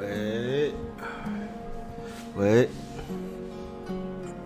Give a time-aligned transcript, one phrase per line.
[0.00, 0.72] 喂，
[2.36, 2.68] 喂，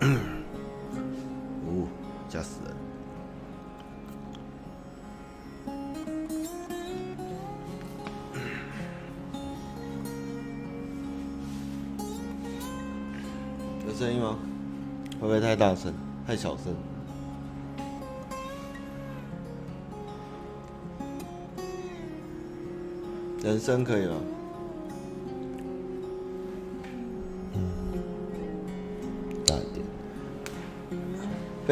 [1.67, 1.87] 呜，
[2.29, 2.75] 吓死人！
[13.87, 14.37] 有声音吗？
[15.21, 15.93] 会不会太大声？
[16.27, 16.75] 太小声？
[23.43, 24.15] 人声可以吗？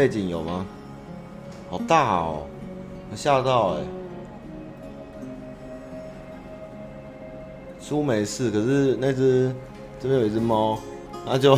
[0.01, 0.65] 背景有吗？
[1.69, 2.47] 好大哦，
[3.11, 3.81] 我吓到哎！
[7.87, 9.55] 猪没事，可是那只
[10.01, 10.79] 这边有一只猫，
[11.27, 11.55] 它就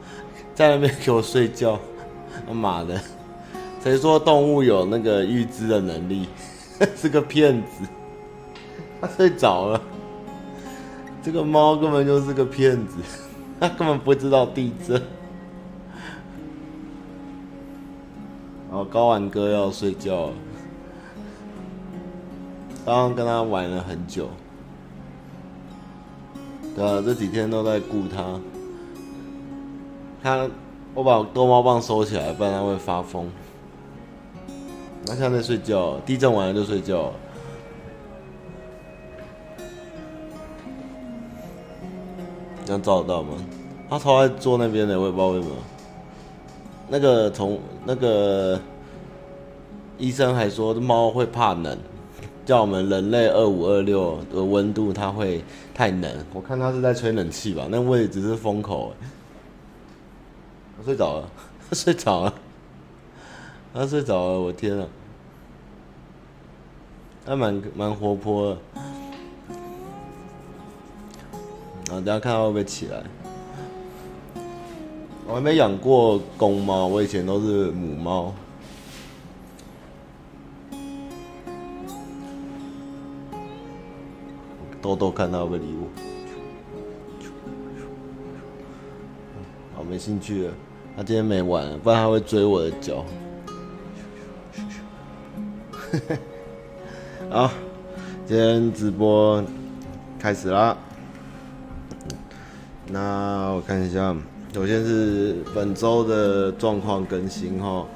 [0.54, 1.78] 在那边给我睡觉。
[2.46, 3.00] 他妈的，
[3.82, 6.28] 谁说动物有那个预知的能力？
[6.94, 7.88] 是个骗子！
[9.00, 9.80] 它睡着了。
[11.22, 12.98] 这个猫根本就是个骗子，
[13.58, 15.02] 它根本不知道地震。
[18.90, 20.32] 高玩哥要睡觉了，
[22.86, 24.28] 刚刚跟他玩了很久，
[26.74, 28.40] 对啊，这几天都在顾他。
[30.22, 30.48] 他，
[30.94, 33.30] 我把逗猫棒收起来，不然他会发疯。
[35.06, 37.12] 他现在睡觉，地震完了就睡觉。
[42.64, 43.36] 这样照得到吗？
[43.88, 45.54] 他超爱坐那边的，我也不知道为什么。
[46.90, 48.58] 那个从那个
[49.98, 51.76] 医生还说，猫会怕冷，
[52.46, 55.42] 叫我们人类二五二六的温度它会
[55.74, 56.10] 太冷。
[56.32, 58.94] 我看它是在吹冷气吧，那位置是风口。
[60.78, 61.28] 我睡着了，
[61.72, 62.34] 睡着了，
[63.74, 64.86] 它睡着了，我天啊！
[67.26, 68.58] 它蛮蛮活泼的，
[71.88, 73.02] 然后等下看它会不会起来。
[75.26, 78.32] 我还没养过公猫，我以前都是母猫。
[84.80, 85.88] 豆豆看到会不会理我？
[89.76, 90.54] 好，没兴趣了。
[90.96, 93.04] 他今天没玩，不然他会追我的脚。
[97.30, 97.50] 好，
[98.26, 99.42] 今天直播
[100.18, 100.76] 开始啦。
[102.88, 104.16] 那我看一下。
[104.54, 107.86] 首先是本周的状况更新哈，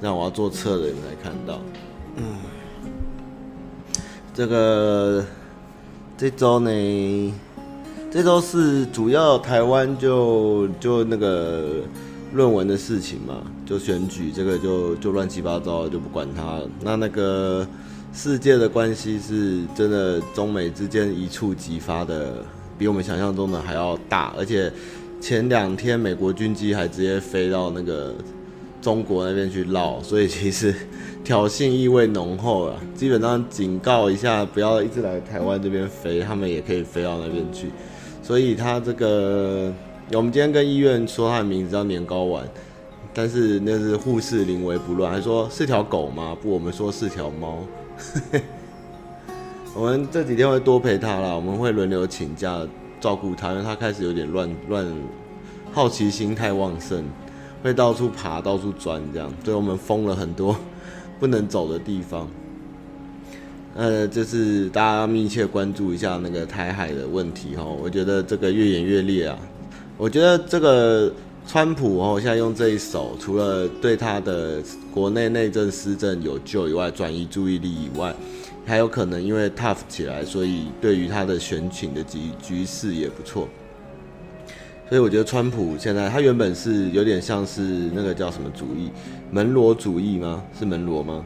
[0.00, 1.58] 让我要做测的人来看到。
[2.16, 2.36] 嗯，
[4.32, 5.24] 这个
[6.22, 7.34] 这周呢，
[8.08, 11.80] 这周是主要台湾就就那个
[12.32, 16.60] 论文的事情嘛，就选举这个就就乱七八糟就不管它。
[16.80, 17.66] 那那个
[18.12, 22.36] 世界的关系是真的中美之间一触即发的，
[22.78, 24.72] 比我们想象中的还要大，而且。
[25.20, 28.12] 前两天美国军机还直接飞到那个
[28.80, 30.74] 中国那边去绕，所以其实
[31.24, 32.76] 挑衅意味浓厚啊。
[32.94, 37.70] 基本上警告一下，不要一直来台湾这边飞，他们也可以飞到那边去。
[38.22, 39.72] 所以他这个，
[40.12, 42.46] 我们今天跟医院说他的名字叫年糕丸，
[43.12, 46.36] 但是那是护士临危不乱，还说是条狗吗？
[46.40, 47.58] 不，我们说是条猫。
[49.74, 52.60] 我们这几天会多陪他啦，我们会轮流请假。
[53.00, 54.86] 照顾他，因为他开始有点乱乱，
[55.72, 57.04] 好奇心太旺盛，
[57.60, 60.54] 会到处爬、到处钻这样，所以我们封了很多
[61.22, 62.28] 不能走的地方。
[63.76, 69.38] 呃，就是大家密切关注一下那个台海的问题哈，我觉得这个越演越烈啊。
[69.96, 71.12] 我觉得这个
[71.46, 74.60] 川普哦，现在用这一手，除了对他的
[74.92, 78.12] 国内内政施政有救以外，转移注意力以外。
[78.66, 83.48] 还有可能因为 tough 起来，所以对于他的选情的局局势也不错。
[84.88, 87.62] 所以我觉得川普现在他原本是有点像是
[87.94, 88.90] 那个叫什么主义，
[89.30, 90.42] 门罗主义吗？
[90.58, 91.24] 是门罗吗？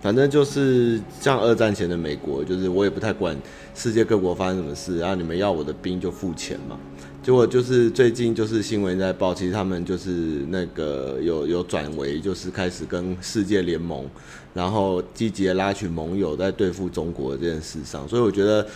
[0.00, 3.36] 反正就是像二战前的美国，就是我也不太管
[3.74, 6.78] 世界各国发生什么事，然后你们要我的兵就付钱嘛。
[7.20, 10.10] 结果就是最近就是新闻在报，其实他们就是
[10.48, 14.06] 那个有有转为就是开始跟世界联盟，
[14.54, 18.66] 然后积极的拉取盟友在对付中国这件事上，所以我觉得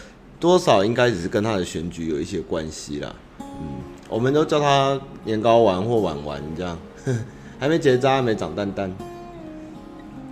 [0.41, 3.15] 多少应该只是跟他的选举有一些关系啦。
[3.61, 6.79] 嗯，我们都叫他年糕丸或丸丸这样，
[7.59, 8.93] 还没结扎，没长蛋蛋。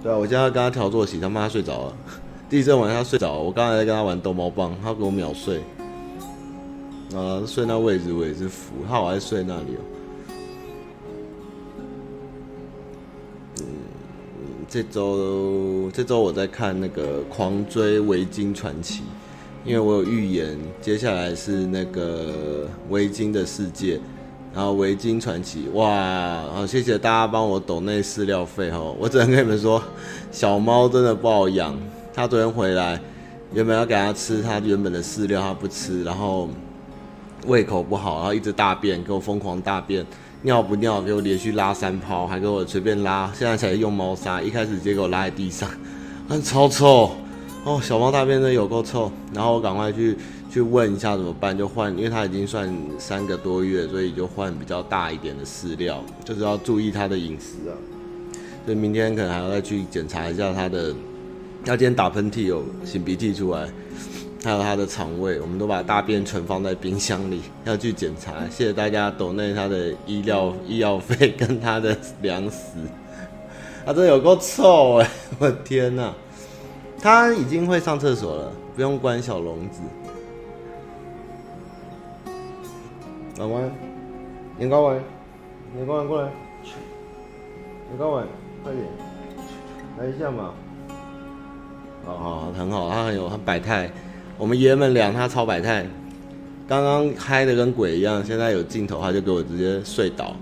[0.03, 1.97] 对啊，我现在跟他调作息，他妈睡着了，
[2.49, 5.61] 地震完他睡着，我刚才在跟他玩逗猫棒，他给我秒睡。
[7.15, 9.83] 啊，睡那位置我也是服，他我还睡那里哦。
[13.59, 13.65] 嗯，
[14.69, 19.03] 这周这周我在看那个《狂追维京传奇》，
[19.65, 24.01] 因为我有预言，接下来是那个维京的世界，
[24.55, 29.83] 然后维京传奇，哇，好谢谢大家帮我抖那饲料费哦，我只能跟你们说，
[30.33, 31.79] 小猫真的不好养，
[32.15, 32.99] 它昨天回来，
[33.53, 36.49] 原本要给它吃它原本的饲料，它不吃，然后
[37.47, 40.05] 胃口不好，然后一直大便，给我疯狂大便。
[40.43, 41.03] 尿不尿？
[41.03, 43.31] 给我连续拉三泡，还给我随便拉。
[43.39, 45.69] 现在才用猫砂，一开始直接给我拉在地上，
[46.27, 47.11] 很超臭
[47.65, 47.81] 哦！
[47.83, 49.11] 小猫大便真的有够臭。
[49.35, 50.17] 然后我赶快去
[50.51, 57.77] 去问一下怎么办，就换，因为它已经算三个多月，所以就换比较大一点的饲料，就是要注意它的饮食啊。
[58.65, 60.95] 所以明天可能还要再去检查一下它的，
[61.65, 63.69] 它今天打喷嚏有擤鼻涕出来。
[64.43, 68.33] 还有他的肠胃，我们都把大便存放在冰箱里，要去检查。
[68.51, 72.59] 谢谢大家抖内他的医疗医药费 跟他的粮食。
[73.85, 75.11] 他真的有够臭哎！
[75.39, 76.15] 我的天哪，
[77.03, 79.81] 他已经会上厕所了，不用关小笼子。
[83.39, 83.71] 老关，
[84.59, 85.01] 年糕丸，
[85.75, 86.29] 年糕丸过来，
[87.89, 88.27] 年糕丸，
[88.63, 88.85] 快点，
[89.99, 90.53] 来一下嘛。
[92.05, 93.91] 好好，很好，他很有他百态。
[94.37, 95.87] 我们爷们俩他超百态，
[96.69, 100.37] 刚刚嗨的跟鬼一样，现在有镜头他就给我直接睡倒，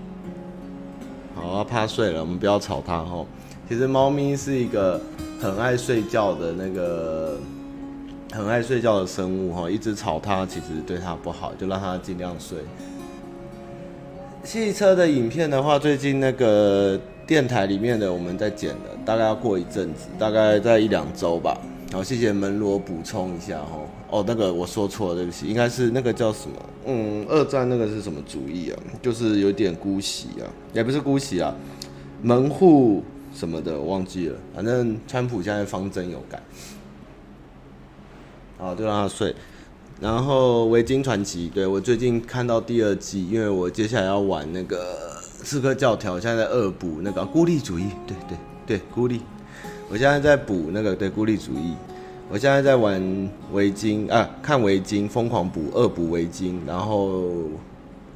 [1.35, 3.25] 好，他怕睡了，我们不要吵他吼。
[3.69, 4.99] 其实猫咪是一个
[5.39, 7.37] 很爱睡觉的那个，
[8.33, 12.57] 很爱睡觉的生物哈，一直吵它其实对它不好，就让它尽量睡。
[14.43, 21.57] 汽车的影片的话，最近那个电台里面的我们在剪的，大概要过一阵子，大概在一两周吧。
[21.93, 23.79] 好，谢谢门罗补充一下哈。
[24.09, 26.55] 哦，那个我说错了，对不起，应该是那个叫什么？
[26.85, 28.79] 嗯，二战那个是什么主义啊？
[29.01, 30.43] 就是有点姑息啊，
[30.73, 31.55] 也不是姑息啊，
[32.21, 33.03] 门户
[33.39, 34.37] 什么的，忘记了。
[34.53, 36.43] 反正川普现在方针有改。
[38.57, 39.33] 好，就让他睡。
[40.01, 47.85] 然后《维京传奇》，对，我最近看到第二季，因为我接下来要玩那个《刺客教条》，现在在恶补那个孤立主义。
[48.05, 48.37] 对对
[48.67, 49.21] 对，孤立。
[49.89, 51.75] 我现在在补那个对孤立主义，
[52.29, 57.23] 我现在在玩维京啊，看维京疯狂补二补维京，然后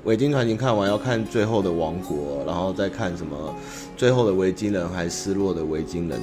[0.04, 3.56] 维京传奇看完要看最后的王国，然后再看什么
[3.96, 6.20] 最后的维京人还失落的维京人，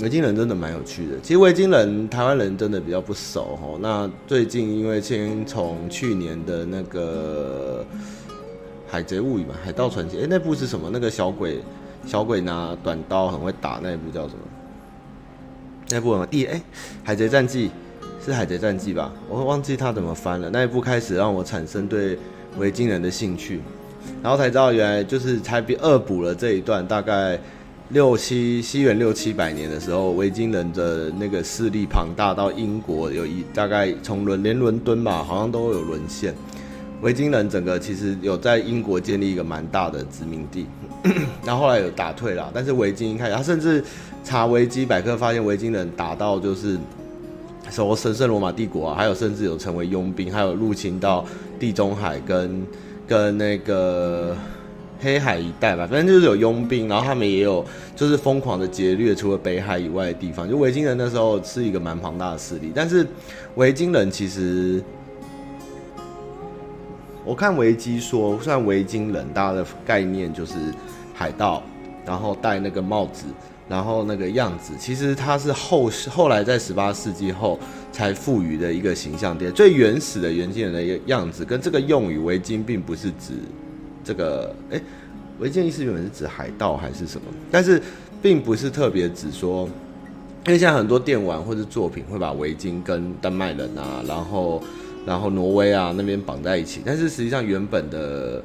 [0.00, 1.18] 维京人真的蛮有趣的。
[1.22, 3.78] 其实维京人台湾人真的比较不熟齁。
[3.78, 7.84] 那最近因为先从去年的那个
[8.86, 10.90] 海贼物语嘛，海盗传奇，哎，那部是什么？
[10.92, 11.62] 那个小鬼。
[12.06, 14.40] 小鬼拿短刀很会打那一部叫什么？
[15.88, 16.26] 那部什么？
[16.26, 16.60] 第哎，
[17.02, 17.70] 海贼战记
[18.22, 19.10] 是海贼战记吧？
[19.26, 20.50] 我忘记他怎么翻了。
[20.50, 22.18] 那一部开始让我产生对
[22.58, 23.60] 维京人的兴趣，
[24.22, 26.86] 然后才知道原来就是才比恶补了这一段。
[26.86, 27.38] 大概
[27.90, 36.34] 六七西元六七百年的时候，维京人的那个势力庞大到英国有一大概从伦连伦敦吧，好像都有沦陷。
[37.02, 40.66] 维京人整个其实有在英国建立一个蛮大的殖民地，
[41.44, 43.84] 然后后来有打退了，但是维京一开始他甚至
[44.24, 46.78] 查维基百科发现维京人打到就是
[47.68, 51.22] 什么神圣罗马帝国啊，还有甚至有成为佣兵，还有入侵到
[51.64, 52.66] 地中海跟
[53.08, 54.36] 跟那个
[55.00, 57.64] 黑海一带吧，反正就是有佣兵，然后他们也有
[57.96, 63.06] 就是疯狂的劫掠，除了北海以外的地方，就维京人那时候是一个蛮庞大的势力，但是
[63.54, 64.84] 维京人其实。
[67.24, 70.52] 我看维基说，算维京人，大家的概念就是
[71.14, 71.62] 海盗，
[72.04, 73.24] 然后戴那个帽子，
[73.66, 77.58] 然后那个样子，其实他是后后来在十八世纪后
[77.94, 79.52] 才赋予的一个形象点。
[79.52, 83.34] 最原始的维京人的样子，跟这个用语维京并不是指
[84.02, 84.82] 这个，哎，
[85.38, 87.28] 维京意思原本是指海盗还是什么？
[87.50, 87.80] 但是
[88.20, 89.68] 并不是特别指说，
[90.46, 94.60] 因为现在很多电玩或者作品会把维京跟丹麦人啊，然后。
[95.06, 98.42] 然后挪威啊那边绑在一起，但是实际上原本的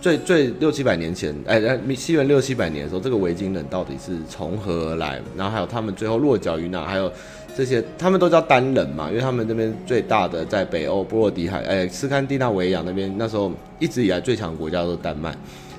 [0.00, 1.60] 最最六七百年前，哎，
[1.94, 5.20] 西元六七百年的时候，这个维京人到底是从何而来？
[5.36, 6.84] 然后还有他们最后落脚于哪？
[6.84, 7.10] 还有
[7.56, 15.36] 这些，他们都叫丹人嘛，因为他们那边最大的在北欧波罗的海，哎，斯堪的纳维亚那边，那时候一直以来最强国家都是丹麦。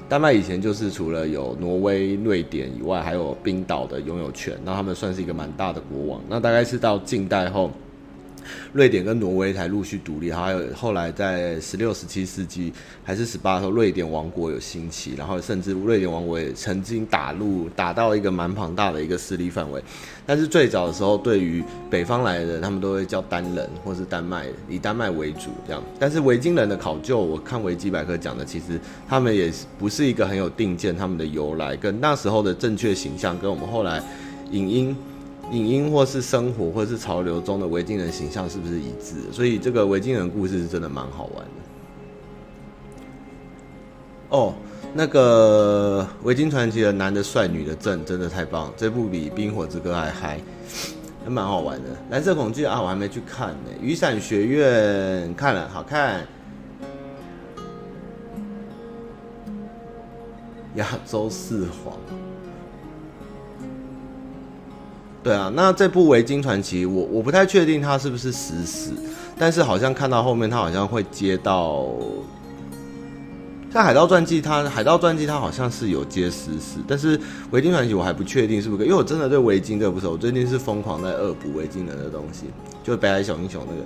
[0.09, 6.21] 丹麦以前就是除了有挪威、瑞典以外，还有冰岛的拥有权，那他们算是一个蛮大的国王。
[6.27, 7.71] 那大概是到近代后。
[8.73, 12.71] 瑞典跟挪威才陆续独立，还有后来在十六、十七世纪
[13.03, 19.81] 还是十八时候，瑞典王国有兴起，然后甚至瑞典王国也曾经打入，打到一个蛮庞大的一个势力范围。
[20.25, 25.83] 但是最早的时候，对于北方来的人，他们都会叫丹人或是丹麦，以丹麦为主这样。
[25.97, 34.03] 但是维京人的考究，我看维基百科讲的，其实他们也不是一个很有定见，他们的由来跟那时候的正确形象，跟我们后来
[34.51, 34.95] 影音。
[35.51, 39.15] 影音或是生活或是潮流中的维京人形象是不是一致？
[39.31, 41.51] 所以这个维京人故事是真的蛮好玩的。
[44.29, 44.53] 哦，
[44.93, 48.71] 那个维京传奇的男的帅，女的正，真的太棒！
[48.77, 50.39] 这部比《冰火之歌》还嗨，
[51.23, 51.89] 还蛮好玩的。
[52.11, 53.71] 蓝色恐惧啊，我还没去看呢。
[53.81, 56.27] 雨伞学院看了，好看。
[60.75, 61.98] 亚洲四皇。
[65.21, 68.91] 对啊，那这部《维京传奇》，我我不太确定它是不是实时，
[69.37, 71.87] 但是好像看到后面，它好像会接到
[73.71, 77.17] 像《海盗传记》，它《海盗传记》它好像是有接实时，但是
[77.51, 82.45] 《维京传奇》我还不确定是不是，因为我真的对维京这个不熟，我最近是疯狂在恶补维京人的东西，
[82.81, 83.81] 就北海小英雄那个，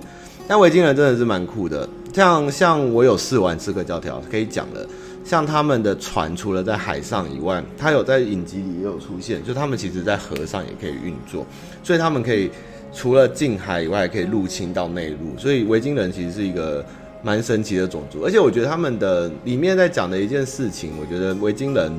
[0.46, 4.86] 但维京人真的是蛮酷的，像像我有试玩刺客教条可以讲的。
[5.24, 11.46] 像他们的船，除了在海上以外，它有在影集里也有出现，就他们其实在河上也可以运作，
[11.82, 12.50] 所以他们可以
[12.92, 15.36] 除了近海以外，可以入侵到内陆。
[15.38, 16.84] 所以维京人其实是一个
[17.22, 21.90] 蛮神奇的种族，而且我觉得他们的里面在讲的一件事情，我觉得维京人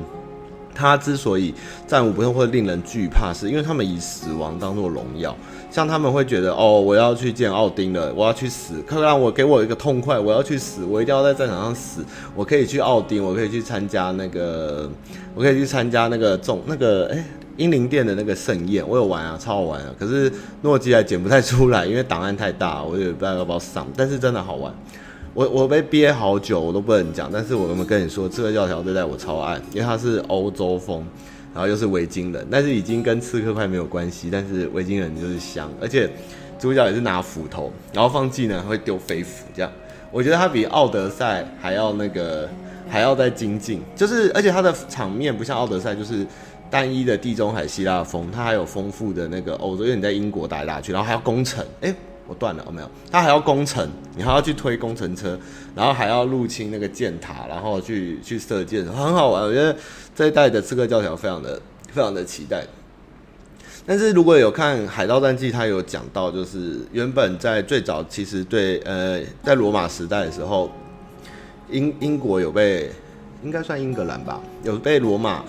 [0.76, 1.54] 他之所以
[1.86, 5.34] 战无不胜会令人惧怕，是因为他们以死亡当做荣耀。
[5.70, 12.04] 像他们会觉得哦，我要去见奥丁了，我要去死，快让我给我一个痛快，我要去死，我一定要在战场上死。
[12.34, 14.88] 我可以去奥丁，我可以去参加那个，
[15.34, 17.22] 我可以去参加那个众那个哎，
[17.58, 19.88] 英灵殿的那个盛宴，我有玩啊，超好玩啊。
[19.98, 23.86] 可是诺基还剪不太出来，因为档案太大，我也不知道要不要上。
[23.94, 24.72] 但是真的好玩，
[25.36, 27.30] 我我被憋好久，我都不能讲。
[27.30, 31.06] 但是我有没有跟你说，刺客教条对待我超爱，因为它是欧洲风。
[31.52, 34.28] 然后又是维京人，但是已经跟刺客快没有关系。
[34.30, 36.10] 但是维京人就是香，而且
[36.58, 39.72] 主角也是拿斧头，然后放技能会丢飞斧，这样
[40.10, 42.46] 我觉得他比奥德赛还要那个
[42.88, 43.80] 还要再精进。
[43.94, 46.26] 就是而且他的场面不像奥德赛，就是
[46.70, 51.64] 单一的地中海希腊风，他还有丰富的那个欧洲，因为你在英国打来打去，然后还要攻城。
[51.80, 51.94] 哎，
[52.26, 55.38] 我断了，哦，没有，他还要攻城，你还要去推工程车，
[55.74, 59.76] 然后还要入侵那个箭塔，然后去去射箭，很好玩，我觉得。
[60.16, 61.60] 这一代的刺客教条非常的
[61.92, 62.64] 非常的期待，
[63.84, 70.70] 但是如果有看《海盗战记》，他有讲到，就是原本在最早其实对呃在罗马时代的时候，
[71.68, 72.90] 英英国有被
[73.44, 75.44] 应该算英格兰吧，有被罗马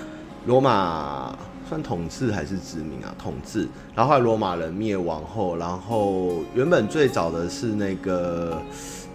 [0.45, 1.33] 罗马
[1.67, 3.13] 算统治还是殖民啊？
[3.17, 8.61] 统治，然后后来罗马人灭亡后，然后原本最早的是那个。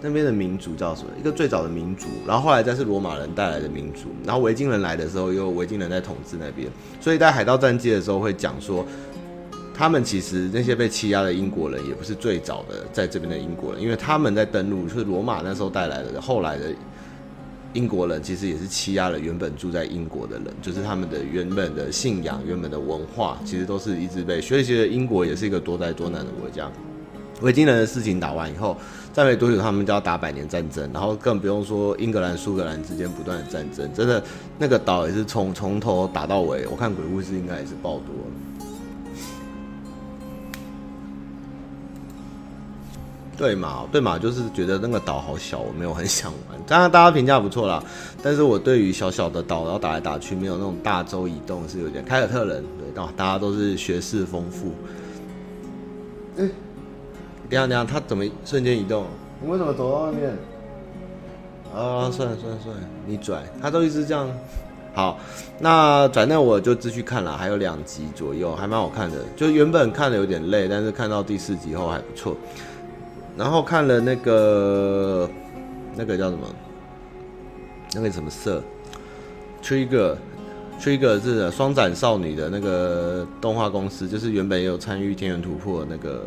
[0.05, 1.07] 那边的民族叫什么？
[1.17, 6.67] 一个最早的民族，然后后来再是罗马人带来的民族，然后维京人来的时候，又维京人在统治那边。
[6.99, 8.85] 所以在海盗战记的时候会讲说，
[9.73, 16.19] 他们其实那些被欺压的英国人也不是最早的在这边的英国人，因为他们在登陆，就是罗马那时候带来的。
[16.19, 16.65] 后来的
[17.73, 24.39] 英国人其实也是欺压了原本住在英国的人，就是他们的原本的信仰、原本的文化，其实都是一直被。
[24.39, 26.71] 所以其实英国也是一个多灾多难的国家。
[27.41, 28.77] 维京人的事情打完以后，
[29.11, 34.23] 再没多久他们就要打百年战争，然后更不用说英格兰、苏格兰之间不断的战争，真的
[34.57, 36.65] 那个岛也是从从头打到尾。
[36.67, 38.52] 我看鬼故事应该也是爆多了。
[43.35, 46.59] 对嘛，对嘛，就是觉得那个岛好小，我没有很想玩。
[46.67, 47.83] 当然大家评价不错啦，
[48.21, 52.05] 但是我对于小小的岛然后打来打去，没有那种大洲移动是有点。
[52.05, 54.71] 凯尔特人对，大家都是学识丰富。
[56.37, 56.49] 欸
[57.49, 59.05] 等下，等下，他怎么瞬间移动？
[59.41, 60.29] 你为什么走到外面？
[61.75, 64.29] 啊，算了算了算了，你拽，他都一直这样。
[64.95, 65.19] 好，
[65.59, 69.17] 那转那我就继续看了，还有两集左右，还蛮好看的。
[69.35, 72.37] 就原本看的有点累，但是看到第四集后还不错。
[73.37, 75.29] 然后看了那个
[75.95, 76.47] 那个叫什么？
[77.95, 78.63] 那个什么色
[79.61, 86.23] ？Trigger，Trigger 是双斩少女的那个动画公司，就是原本也有参与《天元突破》那个。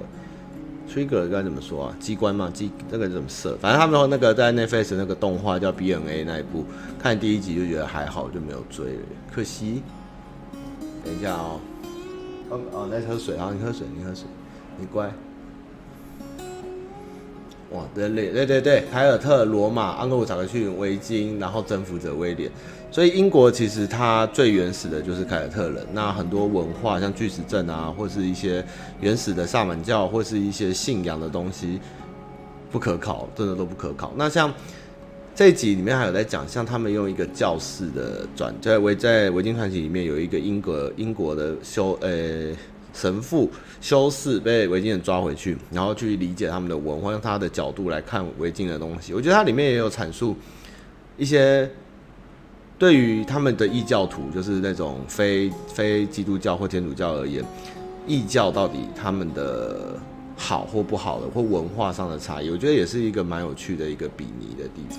[0.89, 1.97] Trigger 该怎么说啊？
[1.99, 3.59] 机关嘛，机那个怎么色？
[3.61, 6.65] 反正他们那个在 Netflix 那个动画叫 BNA 那一部，
[6.97, 9.01] 看第一集就觉得还好，就没有追了。
[9.35, 9.83] 可惜，
[11.05, 11.61] 等一下哦，
[12.51, 13.53] 哦哦，来喝水啊！
[13.53, 14.27] 你喝水，你喝水，
[14.79, 15.13] 你乖。
[17.77, 22.51] 哇，对对对对，凯尔特、罗马、盎格鲁撒克逊、维京，然后征服者威廉。
[22.91, 25.87] 所以英国其实它最原始的就是凯尔特人。
[25.93, 28.65] 那很多文化，像巨石阵啊，或是一些
[29.01, 31.79] 原始的萨满教，或是一些信仰的东西，
[32.71, 34.13] 不可考，真的都不可考。
[34.17, 34.51] 那像
[35.35, 42.55] 这集里面还有在讲，像他们用一个教士的转，在维在维京传奇里面有一个英国英国的修呃、
[42.97, 43.49] 神父
[43.81, 49.13] 修士被维京人抓回去，然后去理解他们的文化，用他的角度来看维京的东西。
[49.13, 50.35] 我觉得它里面也有阐述
[51.17, 51.71] 一些。
[52.79, 57.43] 对于他们的异教徒，就是那种非非基督教或天主教而言，
[58.07, 59.99] 异教到底他们的
[60.37, 64.99] 好或不好的，或文化上的差异，我觉得也是一个蛮有趣的一个比拟的地方。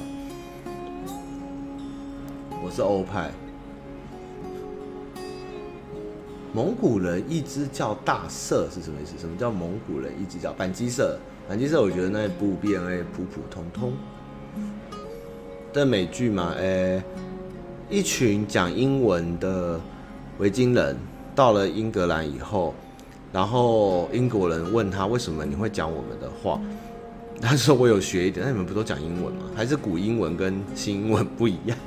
[2.66, 3.32] 我是欧派。
[6.54, 9.13] 蒙古人一支叫大社是什么意思？
[9.20, 11.18] 什么叫蒙古人一支叫板机社？
[11.48, 13.94] 扳机社，我觉得那一部 BNA 普普通通。
[15.74, 17.04] 的美剧嘛，诶、
[17.89, 19.80] 一群讲英文的
[20.39, 20.98] 维京人
[21.36, 22.74] 到了英格兰以后，
[23.32, 26.60] 然后英国人问他为什么你会讲我们的话，
[27.39, 28.46] 他说我有学一点。
[28.46, 29.44] 那你们不都讲英文吗？
[29.56, 31.77] 还是古英文跟新英文不一样？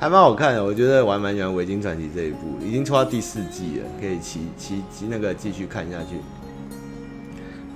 [0.00, 6.16] 还蛮好看的，我觉得我还蛮喜欢《维京传奇》这一部，已经出到第四季了，可以骑骑骑那个继续看下去，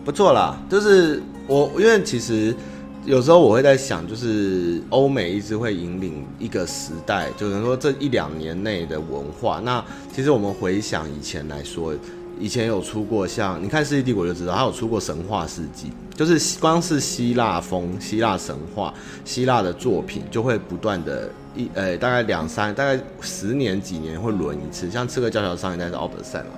[0.05, 0.57] 不错啦。
[0.71, 2.55] 就是我因为其实
[3.05, 9.61] 有时候我会在想，就是欧美一直会引领一个时代，就能说这一两年内的文化。
[9.65, 11.93] 那其实我们回想以前来说，
[12.43, 18.93] 以前有出过像你看《世纪帝国》就知道，它有出过神话世纪，就是光是希腊风、希腊神话、
[19.25, 21.31] 希腊的作品就会不断的。
[21.55, 24.91] 一呃、大概两三，大概十年几年会轮一次。
[24.91, 26.49] 像《刺客教条》上一代是奥德赛嘛，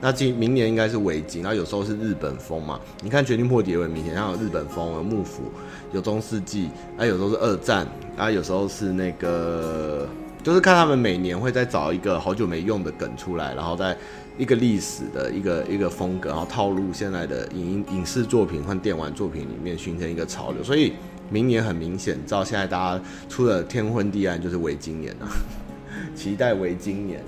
[0.00, 2.80] 那今明年应该是维京，然后有时候是日本风嘛。
[3.02, 5.52] 你看《绝地破敌》也很明显，像有日本风，有幕府，
[5.92, 10.08] 有中世纪，啊，有时候是二战，啊，有时候是那个，
[10.42, 13.94] 就是看他们每年会再找一个好久没用的梗出来，然后再
[14.38, 20.94] 一个历史的一个一个风格，然后套路现在的影影视作品和电玩作品里面，形成一个潮流，所以。
[21.30, 25.28] 明年很明显，照现在大家出了天昏地暗，就是维京年了，
[26.16, 27.22] 期待维京年。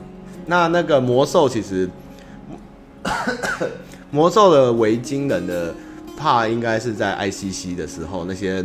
[0.46, 1.86] 那那个魔兽其实，
[4.10, 5.74] 魔兽的维京人的
[6.16, 8.64] 怕应该是在 ICC 的时候那些。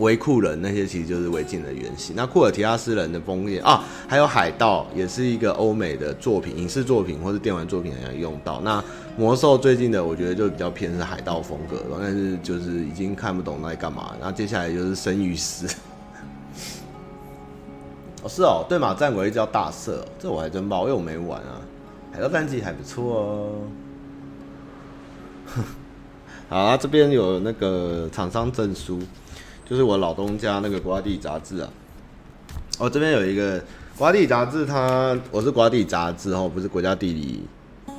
[0.00, 2.16] 维库人那些其实就是维京的原型。
[2.16, 8.60] 那库尔提亚斯人的枫叶啊，还有海盗，也是一个欧美的作品，影视作品或是电玩作品也用到。
[8.62, 8.82] 那
[9.16, 14.12] 魔兽最近的，我觉得就比较偏是海盗风格，但是就是已经看不懂在干嘛。
[14.18, 15.66] 然后接下来就是生与死。
[18.22, 21.60] 哦，是哦，对马战鬼一直叫大社，这我还真不知道，因为我没玩啊。
[22.12, 23.50] 海盗战绩还不错哦。
[26.48, 28.98] 好啊，这边有那个厂商证书。
[29.70, 31.70] 就是我老东家那个国家地杂志啊，
[32.80, 33.62] 哦，这边有一个
[33.96, 37.40] 国家地杂志，它我是国家地杂志哦，不是国家地理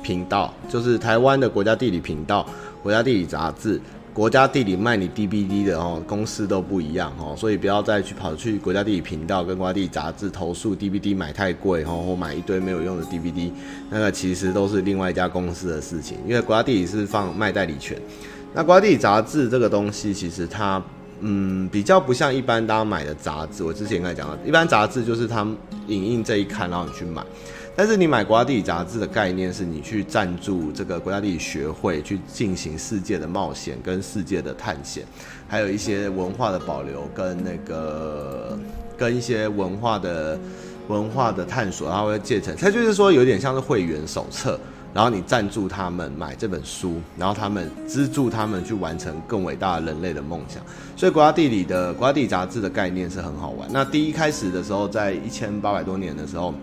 [0.02, 2.46] 频道，就是台湾的国家地理频道，
[2.82, 3.80] 国家地理杂志，
[4.12, 13.50] 国家地理卖你 DVD 的哦，公司都不一样哦，所以不要再去跑去国家地理频道跟国家地杂志投诉 DVD 买太贵哦，或买一堆没有用的 DVD，
[13.88, 17.96] 那个其实都是另外一家公司的事情，因为国家地理是放卖代理权，
[18.52, 20.82] 那国家地杂志这个东西其实它。
[21.24, 23.62] 嗯，比较不像一般大家买的杂志。
[23.62, 25.56] 我之前应该讲了，一般杂志就是他们
[25.86, 27.24] 影印这一刊，然后你去买。
[27.74, 35.04] 但是你买国家地理杂志的概念是你去赞助这个国家地理学会，去进行世界的冒险跟世界的探险，
[35.48, 38.58] 还有一些文化的保留跟那个
[38.98, 40.38] 跟一些文化的
[40.88, 44.60] 文化的探索，然后会借成，它就是说有点像是会员手册。
[44.94, 50.62] 然后你赞助他们买这本书，然后他们资助他们去完成更伟大的人类的梦想。
[50.96, 53.68] 所以国家地理的国家地理杂志的概念是很好玩。
[53.72, 56.54] 那第一开始的时候，在一千八百多年的时候。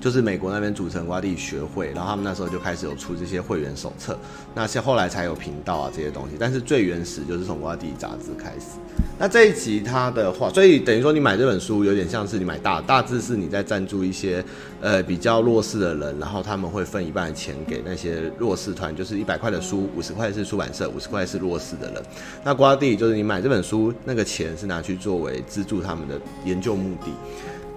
[0.00, 4.16] 就是美国那边组成瓜地学会，然后他们那时候就开始有出这些会员手册，
[4.54, 8.78] 那些后来才有频道啊这些东西，但是最原始就是从瓜地杂志开始。
[9.18, 14.44] 那这一集它的话，所以等于说你买这本书有点像是你买大大致是你在赞助一些
[14.80, 22.02] 呃比较弱势的人，然后他们会分一半的钱给那些弱势团，就是一百块的书，五十块是出版社，五十块是弱势的人。
[22.44, 27.10] 那瓜地就是你买这本书，那个钱是拿去作为资助他们的研究目的。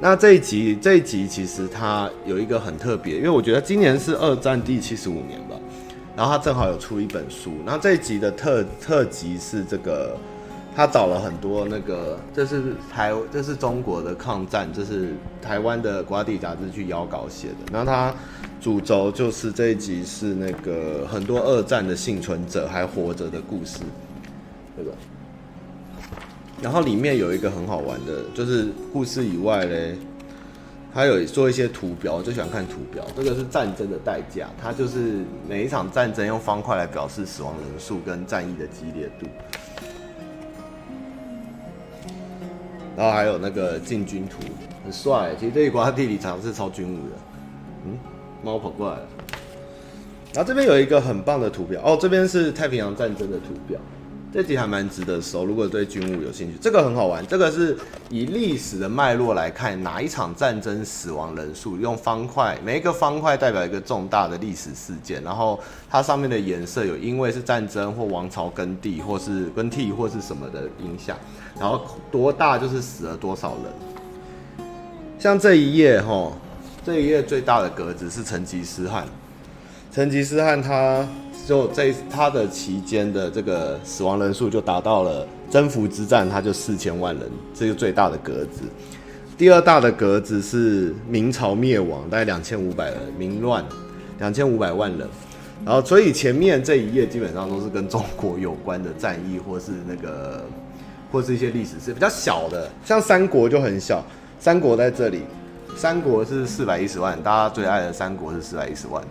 [0.04, 5.56] 那这一集，这一集其实它有一个很特别，因为我觉得今年是二战第七十五年吧，
[6.18, 10.18] 然后他正好有出一本书，然后这一集的特特辑是这个，
[10.76, 18.12] 他找了很多那个，这是台，这是中国的抗战，这是台湾的瓜地杂志去邀稿写的，那他
[18.60, 23.82] 主轴就是这一集是那个很多二战的幸存者还活着的故事，
[24.76, 24.92] 这个。
[26.62, 29.98] 然后里面有一个很好玩的，就是故事以外嘞，
[30.94, 33.04] 还有做一些图表，我最喜欢看图表。
[33.16, 39.26] 这个是战争的代价，它就是每一场战争用方块来表示死亡人数跟战役的激烈度。
[42.96, 44.38] 然后还有那个进军图，
[44.84, 45.32] 很帅。
[45.40, 47.16] 其实这一国家地理常常是超军武的。
[47.86, 47.98] 嗯，
[48.44, 49.08] 猫跑过来了。
[50.34, 53.80] 然后这边有一个很棒的图表哦，这边是太平洋战争的图表。
[54.34, 57.26] 这集还蛮值得收，如果对军武有兴趣，这个很好玩。
[57.28, 57.78] 这个是
[58.10, 71.18] 以历史的脉络来看，哪一场战争死亡人数，用方块，每一个方块代表一个重大的历史事件，然后它上面的颜色有因为是战争或王朝更替，或是更替或是什么的影响，
[71.60, 74.66] 然后多大就是死了多少人。
[75.20, 76.32] 像这一页哈，
[76.86, 79.06] 这一页最大的格子是成吉思汗，
[79.92, 81.08] 成吉思汗他。
[81.48, 88.62] 就这他的期间的这个死亡人数就达到了征服之战，他就四千万人，这个最大的格子。
[89.36, 93.66] 第二大的格子是明朝灭亡，大概两千五百人，明乱
[94.20, 95.10] 两千五百万人。
[95.66, 100.46] 然后所以前面这一页基本上都是跟中国有关的战役，或是那个
[101.12, 104.02] 或是一些历史是比较小的，像三国就很小，
[104.40, 105.24] 三国在这里，
[105.76, 109.04] 三国是四百一十万，大家最爱的三国是四百一十万。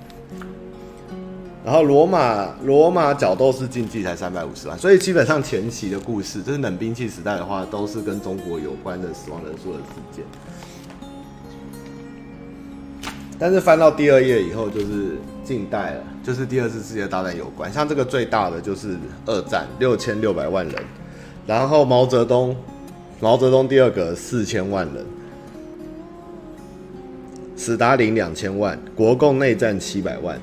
[1.62, 10.24] 然后罗马罗马角斗士竞技才三百五十万，所以基本上前期的故事，就是冷兵器时代的话，都是跟中国有关的死亡人数的事件。
[13.38, 17.70] 但是翻到第二页以后，就是近代了，就是第二次世界大战有关。
[17.70, 18.96] 像这个最大的就是
[19.26, 20.74] 二战六千六百万人，
[21.46, 22.56] 然后毛泽东
[23.20, 25.04] 毛泽东第二个四千万人，
[27.54, 30.40] 史达林两千万，国共内战七百万。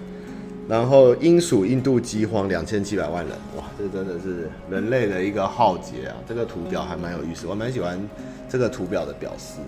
[0.68, 6.16] 然后英属印度饥荒两千七百万人，哇，这真的是人类的一个浩劫啊！
[6.28, 7.98] 这个图表还蛮有意思，我蛮喜欢
[8.50, 9.60] 这个图表的表示。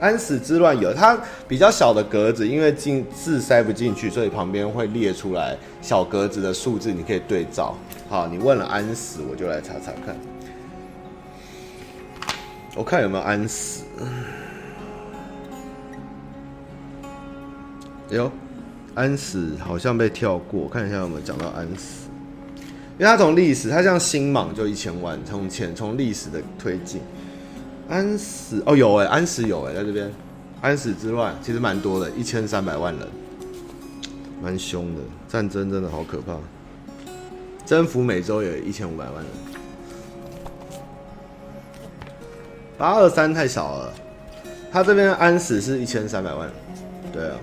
[0.00, 7.74] 安史之乱有它比较小的格子，因为进字塞不进去，所以旁边会列出来小格子的数字，你可以对照。
[8.10, 10.14] 好，你问了安史，我就来查查看，
[12.76, 13.80] 我看有没有安史。
[18.10, 18.30] 哎呦。
[18.94, 22.06] 安史好像被跳过，看一下有没有讲到安史，
[22.96, 27.00] 因为他从历史，他像新莽就一千万，从前从历史的推进，
[27.88, 30.08] 安史哦有哎，安史有哎，在这边，
[30.60, 33.08] 安史之乱其实蛮多的，一千三百万人，
[34.40, 36.36] 蛮凶的，战争真的好可怕，
[37.66, 39.26] 征服美洲也一千五百万人，
[42.78, 43.92] 八二三太少了，
[44.70, 46.48] 他这边安史是一千三百万，
[47.12, 47.34] 对啊。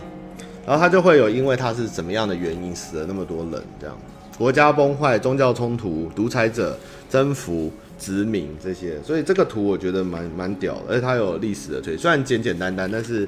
[0.65, 3.97] 然后他就会有，因为他是怎么样的原因死了那么多人，这样
[4.37, 6.77] 国家崩坏、宗教冲突、独裁者
[7.09, 13.27] 征服、殖民这些，所以这个图我觉得蛮蛮屌的，而且它有历史的推，虽然简简单单，但是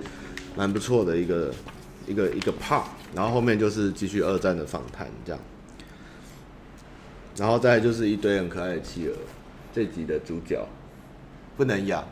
[0.55, 1.51] 蛮不错的一个
[2.07, 2.83] 一个 一个 part。
[3.15, 5.39] 然后后面就是继续二战的访谈这样，
[7.37, 9.13] 然后再就是一堆很可爱的企鹅，
[9.71, 10.67] 这集的主角
[11.55, 12.03] 不能养。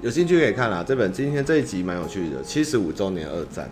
[0.00, 3.68] 有兴趣可以看啦，这本今天这一集蛮有趣的，七十五周年二战。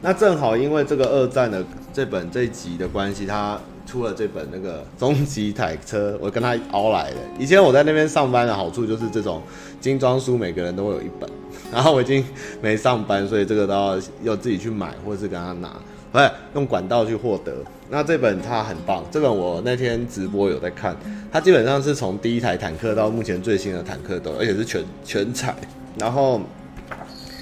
[0.00, 7.16] 那正好因为这个二战的这本这一集的关系，他出了这本那个终极坦克，我跟他熬来的。
[7.38, 9.42] 以前我在那边上班的好处就是这种
[9.82, 11.28] 精装书每个人都会有一本，
[11.70, 12.24] 然后我已经
[12.62, 15.70] 没上班，所以这个都要要自己去买或者是跟他拿。
[16.12, 17.52] 不是用管道去获得，
[17.90, 19.04] 那这本它很棒。
[19.10, 20.96] 这本我那天直播有在看，
[21.30, 25.54] 它基本上是从第一台坦克到目前最新的坦克都，而且是全全彩。
[25.98, 26.40] 然后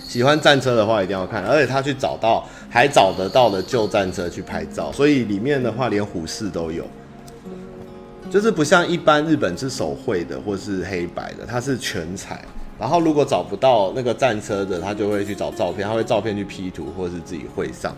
[0.03, 6.85] 喜欢战车的话一定要看，而且他去找到还找得到的旧战车去拍照，所以里面的话连虎式都有，
[8.31, 12.45] 就是不像一般日本是手绘的或是黑白的，它是全彩。
[12.77, 17.95] 然后如果找不到那个战车的，他就会去找照片，他会照片去 P 图或是自己绘上。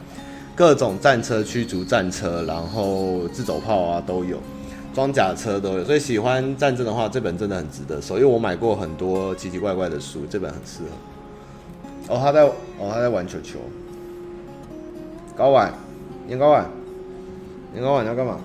[0.56, 4.38] 各种战车、驱逐战车，然后自走炮啊都有，
[4.94, 8.14] 装甲车都有，所以喜欢战争的话，这本真的很值得收。
[8.16, 12.14] 因为我买过很多奇奇怪怪的书，这本很适合。
[12.14, 13.58] 哦，他在哦，他在玩球球。
[15.36, 15.70] 睾丸，
[16.26, 16.66] 年睾丸，
[17.74, 18.40] 年睾丸你要干嘛？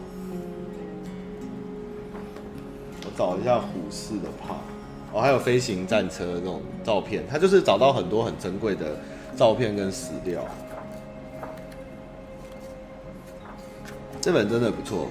[3.05, 4.57] 我找一下虎式的炮。
[5.13, 8.97] 哦，还有飞行战车这种照片，他就是找到很多很珍贵的
[9.37, 10.43] 照片跟史料。
[14.21, 15.09] 这本真的不错，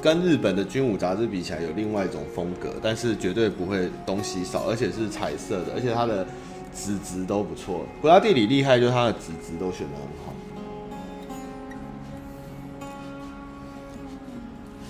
[0.00, 6.24] 跟日本的军武杂志比起来有另外一种风格，但是绝对不会东西少，而且是彩色的，而且它的
[6.72, 7.84] 纸质都不错。
[8.00, 10.32] 国家地理厉害，就是它的纸质都选得很好。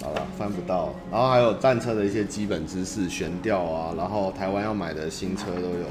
[0.02, 5.86] 好了，翻不到，然后还有战车的一些基本知识、悬吊啊，然后台湾要买的新车都有，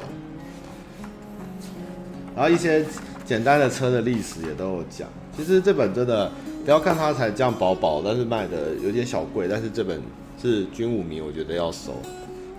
[2.36, 2.86] 然后一些
[3.26, 5.10] 简单的车的历史也都有讲。
[5.36, 6.32] 其实这本真的。
[6.64, 9.48] 不要看它才这样薄薄，但是卖的有点小贵。
[9.48, 10.02] 但是这本
[10.42, 11.94] 是军武迷，我觉得要收。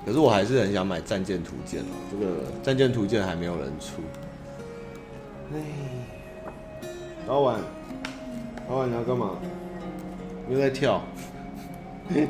[0.05, 4.03] 可是我还是很想买《战舰图鉴》哦，这个《战舰图鉴》还没有人出。
[5.55, 5.61] 哎，
[7.29, 7.61] 老板，
[8.69, 9.38] 老板你要干嘛？
[10.51, 11.01] 又在跳。
[12.12, 12.27] 真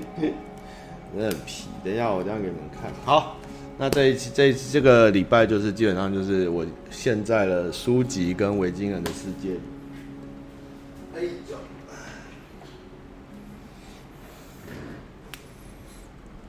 [1.16, 1.68] 的很皮。
[1.82, 2.92] 等一下，我这样给你们看。
[3.06, 3.38] 好，
[3.78, 9.56] 那这一期这一期这个礼拜就是基本上就是我现在的书籍跟维京人的世界。
[11.16, 11.22] 哎，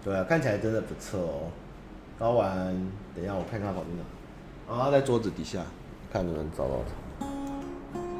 [0.03, 1.51] 对啊，看起来真的不错哦。
[2.19, 2.51] 高玩，
[3.15, 4.73] 等一下我看看他跑去哪。
[4.73, 5.63] 啊，他在桌子底下，
[6.11, 6.81] 看能不能找到
[7.19, 7.25] 他。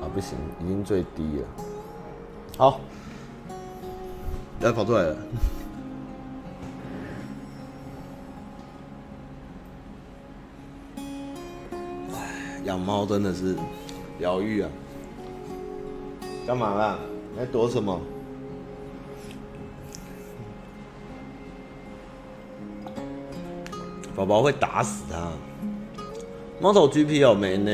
[0.06, 1.48] 啊，不行，已经最低了。
[2.58, 2.80] 好，
[4.62, 5.18] 要跑出来了。
[12.14, 13.58] 唉，养猫真的是
[14.20, 14.70] 疗愈啊！
[16.48, 16.98] 干嘛啦？
[17.34, 18.00] 你在躲什么？
[24.16, 25.32] 宝宝会打死他。
[26.60, 27.72] 猫头 GP 有没呢？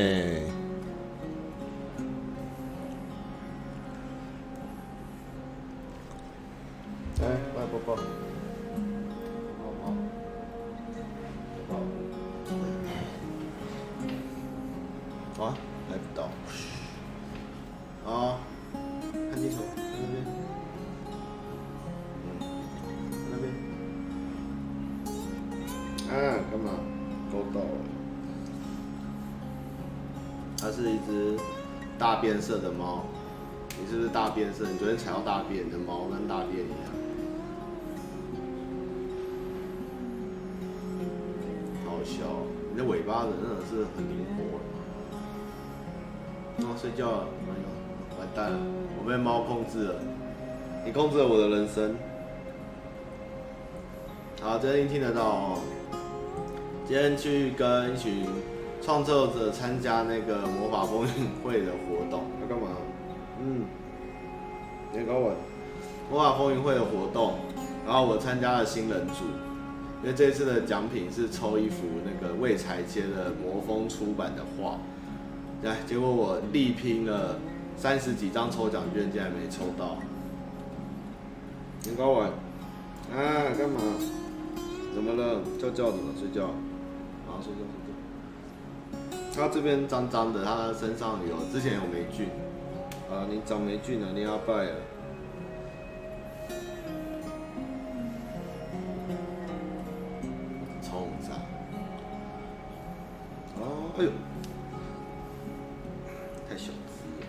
[34.66, 36.92] 你昨天踩到大便，你的毛跟大便一样，
[41.86, 42.26] 好笑。
[42.72, 44.60] 你的尾巴真的是很灵活。
[46.66, 47.28] 哦，睡觉了，
[48.20, 48.60] 完蛋了，
[48.98, 49.96] 我被猫控制了。
[50.86, 51.96] 你控制了我的人生。
[54.42, 55.60] 好，今天听得到哦。
[56.86, 58.26] 今天去跟一群
[58.82, 62.24] 创作者参加那个魔法风云会的活动。
[62.42, 62.68] 要干嘛？
[63.42, 63.64] 嗯，
[64.92, 65.36] 年糕碗，
[66.12, 67.36] 魔法风云会的活动，
[67.86, 69.26] 然后我参加了新人组，
[70.02, 74.78] 因为这次的奖品是抽一幅那个未裁切的魔风出版的画，
[75.62, 77.38] 对，结果我力拼了
[77.78, 79.98] 三十几张抽奖券，竟然没抽到。
[81.84, 82.30] 年糕碗，
[83.14, 83.80] 啊，干嘛？
[84.94, 85.42] 怎么了？
[85.62, 86.48] 叫叫怎么睡觉？
[87.28, 89.32] 啊，睡觉睡觉。
[89.36, 92.28] 他这边脏脏的，他身上有之前有霉菌，
[93.12, 94.76] 啊，你长霉菌了，你要拜了。
[100.82, 101.36] 超脏。
[103.60, 104.12] 哦，哎呦，
[106.48, 107.26] 太小只了。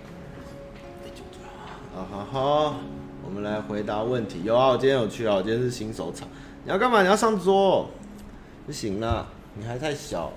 [1.04, 1.50] 哎，就这样。
[1.96, 2.76] 啊哈哈，
[3.24, 4.42] 我们来回答问题。
[4.44, 6.28] 有啊，我今天有去啊，我今天是新手场。
[6.64, 7.00] 你要干嘛？
[7.00, 7.88] 你要上桌？
[8.66, 10.30] 不行了，你还太小。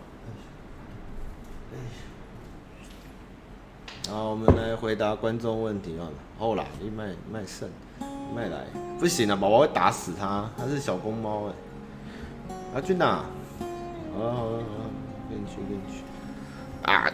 [4.09, 6.03] 好，我们来回答观众问题啊！
[6.37, 7.69] 后来一卖卖肾，
[8.35, 8.65] 卖来，
[8.99, 11.53] 不行了，宝宝会打死他，他是小公猫哎。
[12.75, 13.23] 阿俊呐，
[14.13, 14.63] 好了好了好了，
[15.29, 16.03] 跟你去跟你去。
[16.83, 17.09] 啊！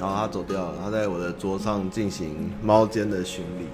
[0.00, 3.66] 然后他走掉了，他在我的桌上进行猫间的巡礼。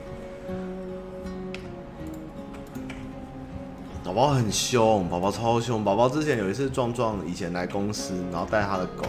[4.04, 5.84] 宝宝很凶，宝宝超凶。
[5.84, 9.04] 宝宝之前有一次壮壮以前来公司，然后带他的狗，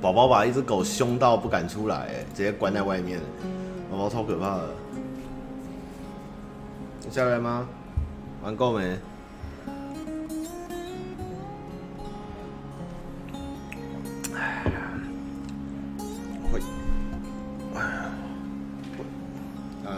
[0.00, 3.20] 宝宝把一只狗凶到不敢出来，直接关在外面。
[3.90, 4.68] 宝宝超可怕的。
[7.04, 7.68] 你下来吗？
[8.42, 8.98] 玩够没？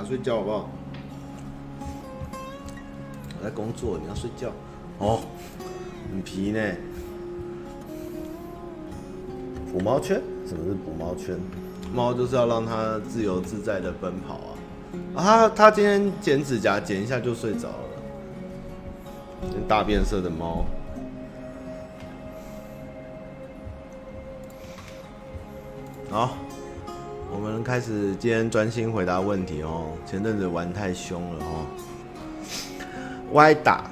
[0.04, 0.68] 睡觉好不好？
[3.38, 4.50] 我在工作，你要睡觉。
[4.98, 5.20] 哦，
[6.10, 6.60] 很皮呢。
[9.72, 10.22] 捕猫圈？
[10.46, 11.36] 什么是捕猫圈？
[11.92, 14.50] 猫就是要让它自由自在的奔跑啊。
[15.14, 17.74] 啊，它它今天剪指甲，剪一下就睡着了。
[19.66, 20.64] 大变色的猫。
[27.64, 29.92] 开始今天专心回答问题哦。
[30.04, 31.66] 前阵子玩太凶了哦。
[33.32, 33.90] 歪打，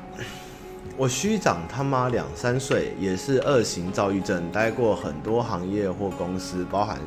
[0.95, 6.99] 我虚长他妈两三岁，也是二型躁郁症，待过很多行业或公司，包含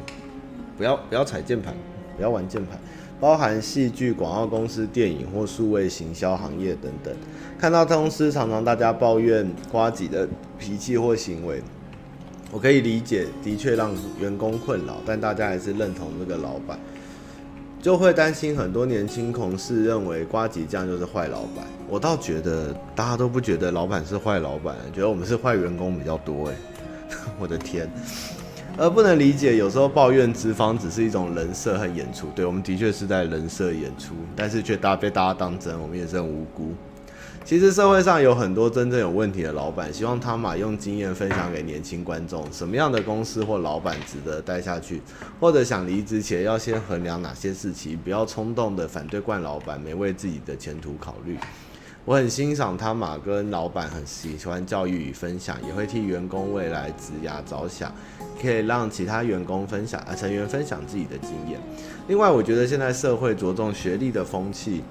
[0.76, 1.76] 不要不要踩键盘，
[2.18, 2.80] 不要玩键盘，
[3.20, 7.14] 包含戏剧、广告公司、电影或数位行销行业等等。
[7.60, 11.62] 看到公司常常大家抱怨瓜子的脾气或行为。
[12.52, 16.80] 我可以理解，的确让员工困扰，但大家还是认同这个老板。
[17.82, 21.66] 就会担心很多年轻同事认为瓜吉酱就是坏老板。
[21.88, 26.56] 我倒觉得大家都不觉得老板是坏老板，觉得我们是坏员工比较多哎。
[27.38, 27.88] 我的天，
[28.78, 32.28] 而不能理解有时候抱怨资方只是一种人设和演出。
[32.36, 36.74] 对，我们的确是在人设演出，但是却大被大家当真，我们也是很无辜。
[37.46, 45.00] 其实社会上有很多真正有问题的老板，希望汤马用经验分享给年轻观众，什么样的公司或老板值得待下去，
[45.40, 51.38] 或者想离职前要先衡量哪些事情，不要冲动的反对惯老板，没为自己的前途考虑。
[52.04, 57.94] 我很欣赏汤马跟老板很喜欢教育与分享，也会替员工未来职涯着想，
[58.42, 61.60] 可以让其他员工分享啊成员分享自己的经验。
[62.08, 64.82] 另外，我觉得现在社会着重学历的风气。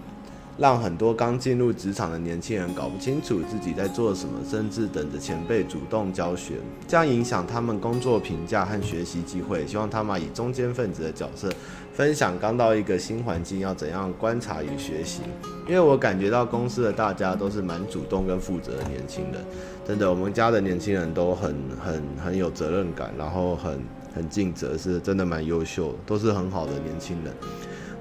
[0.57, 6.55] 让很多刚进入职场的年轻人搞不清楚自己在做什么，甚至等着前辈主动教学，
[6.87, 9.67] 这样影响他们工作评价和学习机会。
[9.67, 11.51] 希望他们以中间分子的角色，
[11.93, 15.23] 分享刚到一个新环境要怎样观察与学习。
[15.67, 19.45] 因为我感觉到公司的大家都是蛮主动跟负责的年轻人，
[19.85, 23.81] 真的，我们家的年轻人都很很 很有责任感，然后很
[24.15, 27.35] 很尽责，是真的蛮优秀，都是很好的年轻人。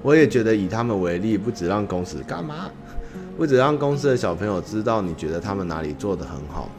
[0.03, 2.69] 我也觉得以他们为例，不止让公司干嘛，
[3.37, 6.69] 不止让公司的小朋友知道你觉得他们哪里做得很好，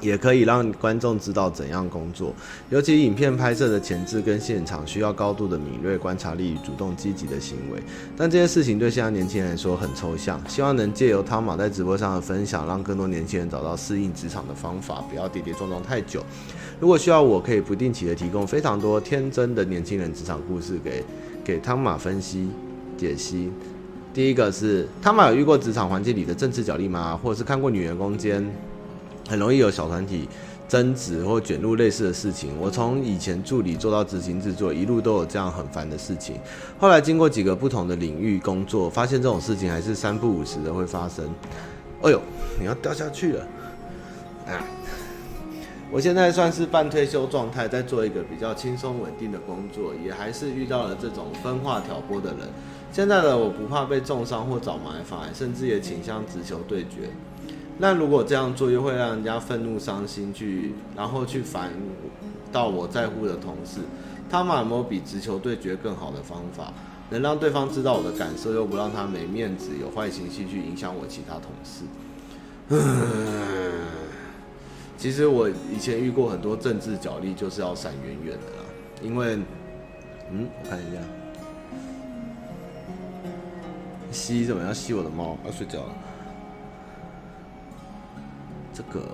[0.00, 2.34] 也可以让观众知道怎样工作。
[2.70, 7.80] 尤其影片拍摄的前置跟现场需要高度的敏锐观察力与主动积极的行为，
[8.16, 10.40] 但这些事情对现在年轻人来说很抽象。
[10.48, 16.22] 希望能借由汤马在直播上的分享，让更多年轻人找到适应职场的方法，不要跌跌撞撞太久。
[16.80, 21.04] 如果需要，我可以不定期的提供非常多天真的年轻人职场故事给
[21.44, 22.48] 给汤马分析。
[22.96, 23.50] 解析，
[24.12, 27.18] 第一个是他们有遇过职场环境里的政治角力吗？
[27.22, 28.44] 或者是看过女员工间
[29.28, 30.28] 很容易有小团体
[30.68, 32.50] 争执或卷入类似的事情？
[32.58, 36.36] 我从以前助理做到执行制作，一路都有这样很烦的事情。
[36.78, 41.24] 后来经过几个不同的领域工作，发现这种事情还是三不五时的会发生。
[42.02, 42.20] 哎呦，
[42.58, 43.46] 你要掉下去了！
[44.46, 44.60] 啊，
[45.90, 52.40] 我现在算是半退休状态，在做一个比较轻松稳定的工作，也还是遇到了这种分化挑拨的人。
[52.94, 57.10] 现在的我不怕被重伤或找麻烦，甚至也倾向直球对决。
[57.76, 61.72] 那如果这样做，又会让人家愤怒、伤心，去然后去烦
[62.52, 63.80] 到我在乎的同事。
[64.30, 66.72] 他们有没有比直球对决更好的方法，
[67.10, 71.82] 能让对方知道我的感受，又不让他没面子、有坏情绪去影响我其他同事？
[74.96, 78.64] 其实我以前遇过很多政治角力，就是要闪远远的啦。
[79.02, 79.34] 因为，
[80.30, 81.00] 嗯，我看一下。
[84.14, 84.72] 吸怎么样？
[84.72, 85.88] 吸我的猫要睡觉了。
[88.72, 89.04] 这个，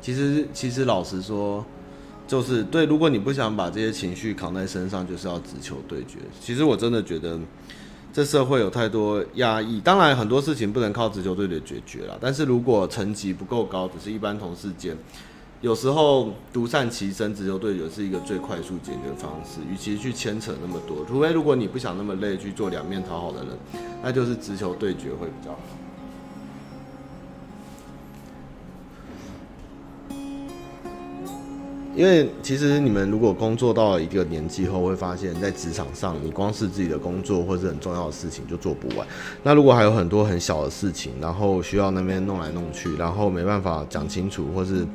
[0.00, 1.64] 其实其实老实说，
[2.26, 2.84] 就是对。
[2.86, 6.18] 如果你不想把这些情绪扛在身上，就是要直球对决。
[6.40, 7.38] 其实我真的觉得，
[8.12, 9.80] 这社会有太多压抑。
[9.80, 12.16] 当然很多事情不能靠直球对决解决了。
[12.20, 14.96] 但是如果层级不够高，只是一般同事间。
[15.66, 19.58] 有时候独善其身，直球对决是一个最快速解决方式。
[19.68, 23.48] 与其去牵扯那么多，除非如果你不想那么累去做两面讨好的人，
[24.00, 25.58] 那就是直球对决会比较好。
[31.96, 39.04] 因为其实你们如果工作到了一个年纪后，会发现在职场上，你光是自己的工作或是很重要的事情就做不完。
[39.42, 44.86] 那如果还有很多很小的事情，然后需要那边弄来弄去，然后没办法讲清楚，或是。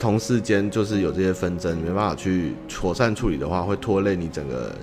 [0.00, 4.74] 同事间就是有这些纷争，没办法去妥善处理的话，会拖累你整个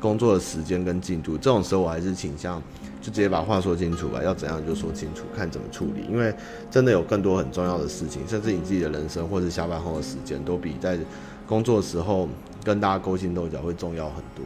[0.00, 1.38] 工作的时间跟进度。
[1.38, 2.60] 这种时候，我还是倾向
[3.00, 6.04] 就直接把话说清楚吧，要怎样就说清楚，看怎么处理。
[6.10, 6.34] 因为
[6.72, 10.98] 真的有更多很重要的事情，甚至你自己的人生或是下班后的时间，都比在
[11.46, 12.28] 工作的时候
[12.64, 14.44] 跟大家勾心斗角会重要很多。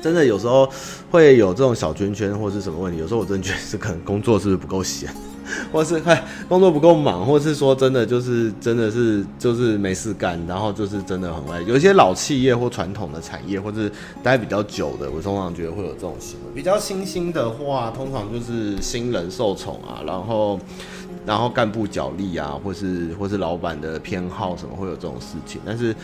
[0.00, 0.66] 真的有时候
[1.10, 5.14] 会有这种小圈圈或是什么问题，有时候我真的觉得是可能工作是不是不够闲。
[5.72, 11.64] 或是快工作不够忙，或是说真的就是真的是就是没事干，然后就是真的很累。
[11.66, 13.90] 有一些老企业或传统的产业，或是
[14.22, 16.54] 待比较久的，我通常觉得会有这种行为。
[16.54, 20.58] 比较新兴的话，通常就是新人受宠啊，然后
[21.26, 25.60] 然后干部角力啊，或是或是老板的偏好什么，会有这种事情。
[25.64, 25.94] 但是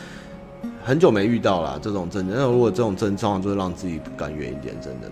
[0.83, 2.39] 很久没遇到了这种症状。
[2.39, 5.11] 那如果这种症状，就会让自己不甘愿一点，真的。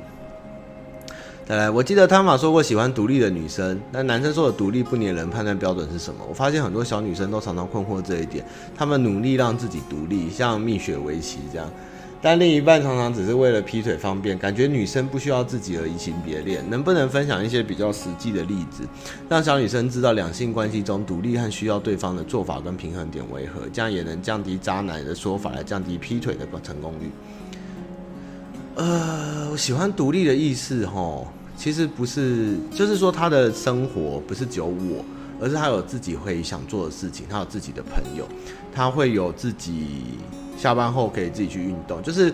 [1.44, 6.24] 再来，我记得汤玛说过喜欢独立的女生，但男生说的独立不粘人判断标准是什么？
[6.28, 8.44] 我发现很多小女生都常常困惑这一点，
[8.76, 11.68] 她们努力让自己独立，像蜜雪薇琪这样，
[12.22, 16.64] 但另一半常常只是为了劈腿方便，感觉女生不需要自己而移情别恋。
[16.70, 18.84] 能不能分享一些比较实际的例子，
[19.28, 23.62] 让小女生知道两性关系中独立和需要对方的做法跟平衡点为何？
[23.72, 27.10] 这样也能降低渣男的说法，来降低劈腿的成功率。
[28.74, 31.24] 呃，我喜欢独立的意思齁，
[31.56, 35.04] 其实不是，就是说他的生活不是只有我，
[35.40, 38.26] 而是他有自己会想做的事情，他有自己的朋友，
[38.74, 40.18] 他会有自己
[40.56, 42.32] 下班后可以自己去运动，就是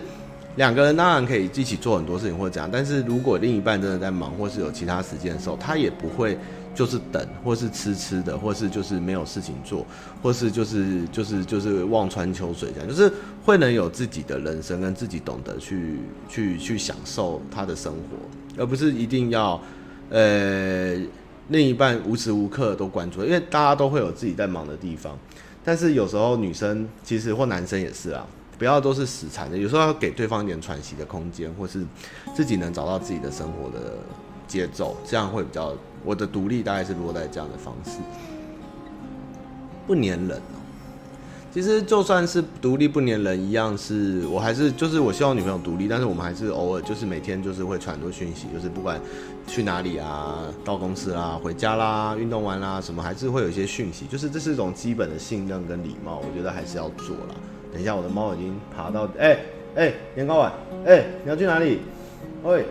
[0.55, 6.37] 两个人当然可以一起做很多事情或者怎样，但是如果另一半真的在忙或是有其他时间的时候，他也不会。
[6.75, 9.85] 就是等，或是吃吃的，或是就是没有事情做，
[10.21, 13.11] 或是就是就是就是望穿秋水这样，就是
[13.43, 15.97] 会能有自己的人生，跟自己懂得去
[16.29, 19.59] 去去享受他的生活，而不是一定要
[20.09, 20.95] 呃
[21.49, 25.17] 另一半无时无刻都关注，因为大家都会有自己在忙的地方，
[25.65, 28.25] 但是有时候女生其实或男生也是啊，
[28.57, 31.85] 不要都是死缠的，有时候要给对方一点喘息的空间，或是
[32.33, 33.97] 自己能找到自己的生活的
[34.47, 35.75] 节奏，这样会比较。
[36.03, 37.99] 我的独立大概是落在这样的方式，
[39.85, 40.59] 不粘人哦。
[41.51, 49.01] 其实就算是独立不粘人一样，是我还是就是我希望女朋友独立，但是我们还是偶尔就是每天就是会传很多讯息，就是不管
[49.47, 57.35] 去哪里啊，到公司啦、回家啦、运动完啦什么，还是会有一些讯息，就是这是一种基本的信任跟礼貌，我觉得还是要做啦。
[57.73, 59.39] 等一下，我的猫已经爬到，哎、
[59.75, 60.53] 哎、年糕碗，
[60.85, 61.79] 哎、你要去哪里？
[62.43, 62.65] 喂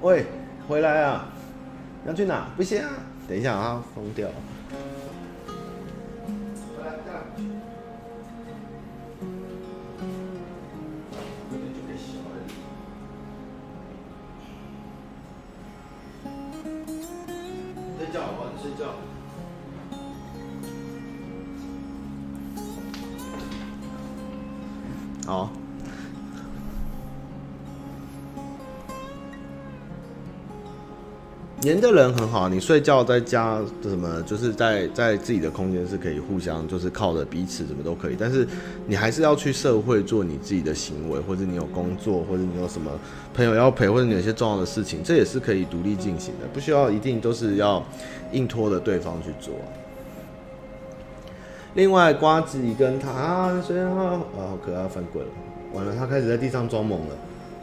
[0.00, 0.24] 喂，
[0.66, 1.28] 回来啊！
[2.06, 2.48] 要去哪？
[2.56, 2.82] 不行！
[3.28, 4.26] 等一下啊，疯掉！
[4.28, 4.34] 了
[31.70, 38.16] 黏的人很好，你睡觉在家什么，就是在在自己的空间是可以互相，就是靠着彼此什么都可以。
[38.18, 38.44] 但是
[38.88, 42.90] 你还是要去社会做你自己的行为，或者你有工作，或者你有什么
[43.32, 47.80] 朋友要陪，或者你有些重要的事情，这也是可以独立进行的，不需要一定都是要
[48.32, 49.54] 硬拖着对方去做。
[51.74, 55.30] 另外，瓜子跟他，虽然他啊好可爱，翻滚了，
[55.72, 57.14] 完了，他开始在地上装猛了，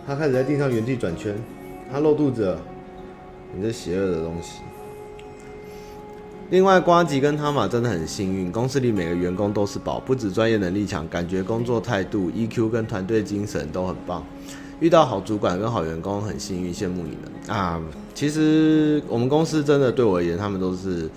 [0.07, 1.35] 他开始在地上原地转圈，
[1.91, 2.55] 他露肚子。
[3.55, 4.59] 你这邪恶的东西。
[6.49, 14.25] 另外，瓜吉跟汤玛真的很幸运，公司里每个员工都是宝，不止专业能力强，感觉工作态度、EQ 跟团队精神都很棒。
[14.79, 17.81] 遇到好主管跟好员工，很幸运，羡慕你们啊！
[18.13, 21.09] 其实我们公司真的对我而言，他们都是。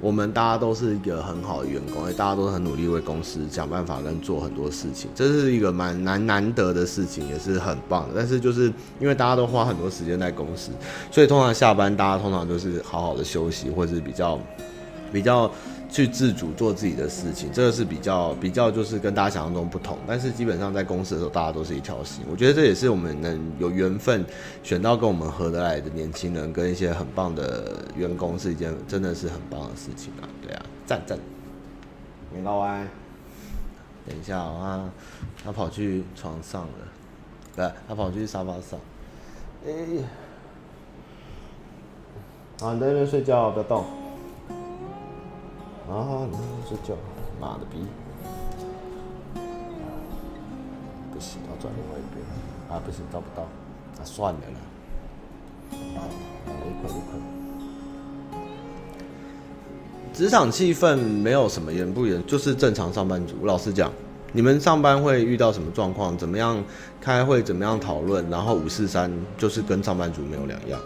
[0.00, 8.14] 我们大家都是一个很好的员工，大家都很努力为公司想办法跟做很多事情，这是一个蛮难难得的事情，也是很棒的。
[8.16, 10.70] 但是就是因为大家都花很多时间在公司，
[11.10, 14.38] 所以通常下班大家通常都是好好的休息，或者是比较
[15.12, 15.50] 比较。
[15.90, 19.96] 去自主做自己的事情，这个是比较比较就是跟大家想象中不同。
[20.06, 22.22] 但是基本上在公司的时候，大家都是一条心。
[22.30, 24.22] 我觉得这也是我们能有缘分
[24.62, 30.28] 选到跟我们合得来的年轻人，跟一些很棒的员工，是一件真的是很棒的事情啊！
[30.42, 31.18] 对啊，赞赞。
[32.32, 32.86] 年糕歪，
[34.06, 34.90] 等一下啊，
[35.42, 36.68] 他跑去床上了，
[37.56, 38.78] 对，他跑去沙发上。
[39.66, 39.72] 哎，
[42.60, 43.86] 好，你在那边睡觉，不要动。
[45.88, 46.36] 啊，你
[46.68, 46.94] 睡觉，
[47.40, 47.78] 妈的逼！
[51.10, 52.22] 不行，要转另外一边。
[52.68, 53.42] 啊，不行，找不到。
[53.42, 54.60] 啊，算了啦。
[55.96, 56.04] 啊，
[56.46, 57.18] 一块一块。
[60.12, 63.46] 职场气氛没有什么严不严，就是正常上班族。
[63.46, 63.90] 老实讲，
[64.32, 66.18] 你们上班会遇到什么状况？
[66.18, 66.62] 怎么样
[67.00, 67.42] 开会？
[67.42, 68.28] 怎么样讨论？
[68.28, 70.78] 然后五四三就是跟上班族没有两样。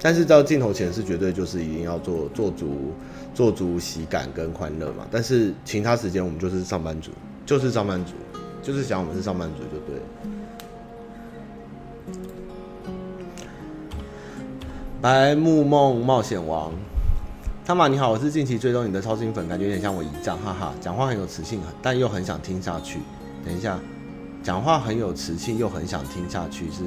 [0.00, 2.92] 但是到镜头前是绝对就是一定要做做足。
[3.36, 7.10] 做足喜感跟欢乐嘛，但是其他时间我们就是上班族，
[7.44, 8.12] 就是上班族，
[8.62, 10.02] 就是想我们是上班族就对了。
[15.02, 16.72] 白木梦冒险王，
[17.62, 23.00] 汤玛你好，我是近期追踪你的超新粉，感觉有点像我姨丈，哈哈，讲话很有磁性，但又很想听下去。
[23.44, 23.78] 等一下，
[24.42, 26.84] 讲话很有磁性又很想听下去，是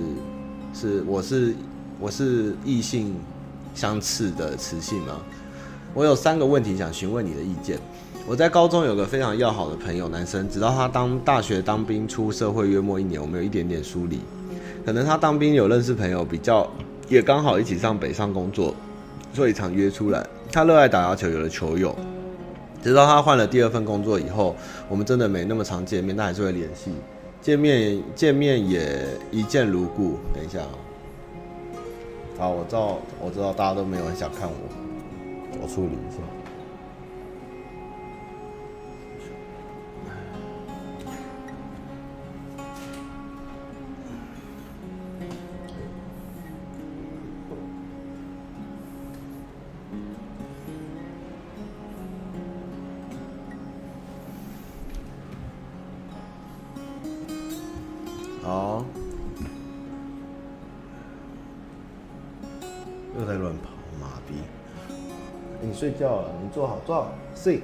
[0.74, 1.54] 是我是
[2.00, 3.14] 我是异性
[3.76, 5.20] 相斥的磁性吗？
[5.94, 7.78] 我有三个问题想询问你的意见。
[8.26, 14.20] 我在高中有个非常要好的朋友，男生，直到他当大学当兵出社会约莫一年，我们有一点点疏离。
[14.86, 16.66] 可能他当兵有认识朋友，比较
[17.10, 18.74] 也刚好一起上北上工作，
[19.34, 20.26] 所以常约出来。
[20.52, 21.94] 他热爱打篮球，有了球友。
[22.82, 24.56] 直到他换了第二份工作以后，
[24.88, 26.92] 我们真的没那么常见面，但还是会联系。
[27.42, 30.18] 见面见面也一见如故。
[30.34, 30.60] 等一下，
[32.40, 34.56] 好，我知道我知道大家都没有很想看我，
[35.62, 36.22] 我处理一下。
[58.46, 58.86] 哦。
[65.80, 67.62] 睡觉了，你坐好，坐好，睡。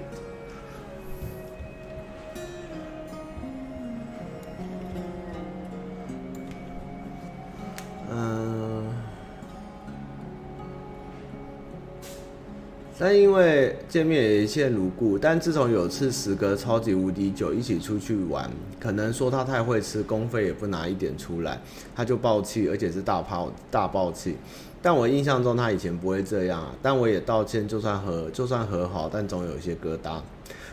[13.06, 18.50] 但因为见面也一见如故，但自从有次时隔超级无敌久一起出去玩，
[18.80, 21.62] 可能说他太会吃，公费也不拿一点出来，
[21.96, 24.36] 他就爆气，而且是大爆大爆气。
[24.82, 30.20] 但我印象中他以前不会这样啊，但我也道歉，就算和就算和好，但总有一些疙瘩。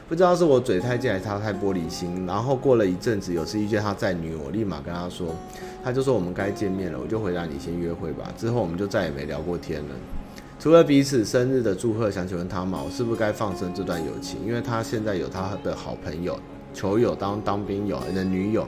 [0.08, 2.24] 不知道是我嘴太贱还是他太玻璃心。
[2.24, 5.36] 然后过了一阵子，有次遇见他载女，我立马跟他说，
[5.84, 8.32] 他就说我们该见面了，我就回答你先约会吧。
[8.38, 10.21] 之后我们就再也没聊过天了。
[10.62, 12.80] 除了彼此生日的祝贺，想请问他吗？
[12.86, 14.38] 我是不是该放生这段友情？
[14.46, 16.38] 因为他现在有他的好朋友、
[16.72, 18.64] 球友当当兵友的女友，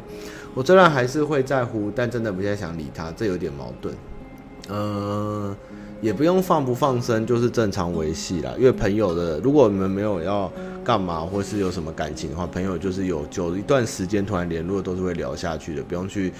[0.54, 3.94] 我虽然还是会在乎，但真的不太想理他，这有点矛盾。
[4.70, 5.56] 嗯、呃，
[6.00, 8.52] 也不用放不放生，就是正常维系啦。
[8.58, 10.50] 因为朋友的，如果你们没有要
[10.82, 16.32] 干嘛，或是有什么感情的话，朋友就是有久一段时间突然联络，都是会聊下去的，不用去。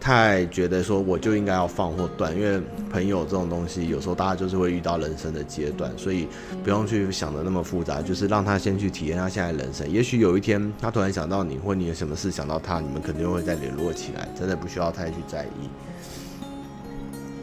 [0.00, 2.58] 太觉得说我就应该要放或断，因为
[2.90, 6.26] 朋友这种东西，有时候大家就是会遇到人生的阶段，所以
[6.64, 9.88] 不用去想的那么复杂，就是让他先去体验他现在人生。
[9.88, 15.68] 也许有一天他突然想到你，或你有什么事想到他，你们肯定会再联络起来，真的不需要太去在意。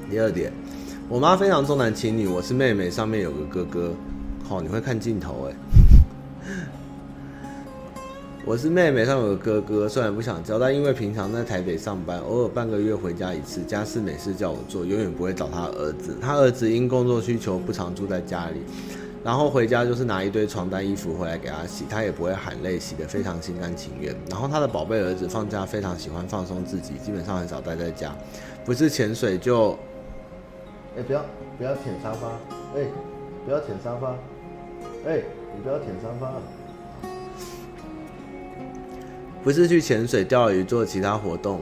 [0.09, 0.51] 第二点，
[1.07, 3.93] 我妈非常重男轻女，我是妹妹，上面有个哥哥。
[4.49, 5.55] 好，你会看镜头诶。
[8.47, 16.15] 我是妹妹，上有个哥哥，虽然不想交，但因为平常在台北上班，偶尔半个月回家一次，家事没事叫我做，永远不会找他儿子。
[16.21, 18.61] 他儿子因工作需求不常住在家里，
[19.21, 24.15] 然后回家就是拿一堆床单衣服回来给他洗，他也不会喊累，洗得非常心甘情愿。
[24.29, 28.15] 然后他的宝贝儿子放假非常喜欢放松自己，基本上很少待在家，
[28.63, 29.77] 不是潜水就，
[30.97, 31.21] 哎、不要
[31.57, 32.29] 不要舔沙发，
[32.77, 32.85] 哎、
[33.45, 34.11] 不要舔沙发，
[35.05, 35.19] 哎、
[35.53, 36.31] 你不要舔沙发。
[39.47, 41.61] 不是去潜水、钓鱼、做其他活动，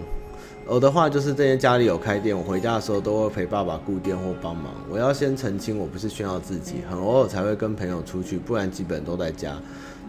[0.66, 4.74] 我的话就是这些家里有开店，我回家的时候都会陪爸爸顾店或帮忙。
[4.90, 9.56] 我要先澄清，我不是炫耀自己，很偶尔才会跟朋友出去，不然基本都在家。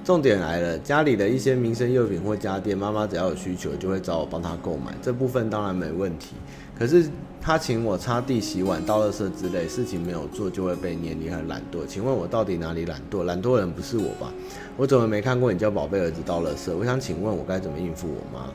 [0.07, 6.37] 重点来了，家里的一些民生用品或家电，妈妈只要有需求就会找我帮她购买，这部分当然没问题。
[6.79, 7.05] 可是
[7.41, 11.85] 她请我擦地、洗碗、倒垃圾之类事情没有做，就会被念你很懒惰。
[11.89, 13.25] 请问我到底哪里懒惰？
[13.25, 14.33] 懒惰的人不是我吧？
[14.77, 16.73] 我怎么没看过你叫宝贝儿子倒垃圾？
[16.73, 18.47] 我想请问我该怎么应付我妈？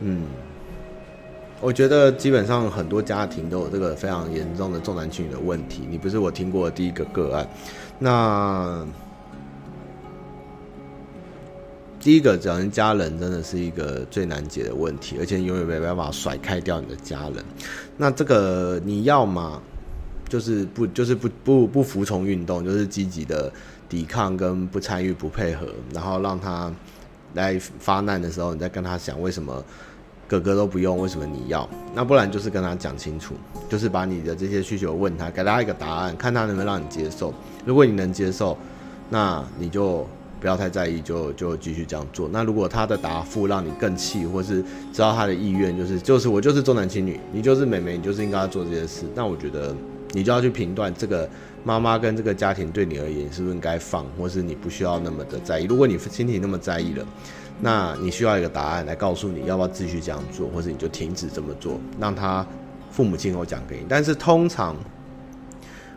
[0.00, 0.24] 嗯，
[1.60, 5.86] 我觉得基本上很多家庭都有这个非常严重的重男轻女的问题。
[5.88, 7.48] 你不是我听过的第一个个案。
[8.00, 8.84] 那。
[12.00, 17.44] 第一个，找人家人真的是一个最难解的问题，而且永远没办法甩开掉你的家人。
[17.98, 19.60] 那这个你要嘛，
[20.26, 23.52] 就是不就是不不不服从运动，就是积极的
[23.86, 26.72] 抵抗跟不参与不配合，然后让他
[27.34, 29.62] 来发难的时候，你再跟他讲为什么
[30.26, 31.68] 哥哥都不用，为什么你要？
[31.94, 33.34] 那不然就是跟他讲清楚，
[33.68, 37.34] 就是把你的这些需求问他，给他一个答案，看他能不能让你接受。
[37.66, 38.56] 如果你能接受，
[39.10, 40.08] 那你就。
[40.40, 42.26] 不要太在意，就就继续这样做。
[42.32, 49.04] 那如果他的答复让你更气，或是知道他的意愿，就是就是我就是重男轻女，你就是妹妹，你就是应该要做这些事。
[49.14, 49.76] 那我觉得
[50.12, 51.28] 你就要去评断这个
[51.62, 55.66] 妈妈跟这个家庭对你而言是不是应该放，或是你不需要那么的在意。
[55.66, 57.06] 如果你心里那么在意了，
[57.60, 62.46] 那你需要一个答案来告诉你要不要继续这样做，或是你就停止这么做，让他
[62.90, 63.86] 父母亲口讲给你。
[63.86, 64.74] 但是通常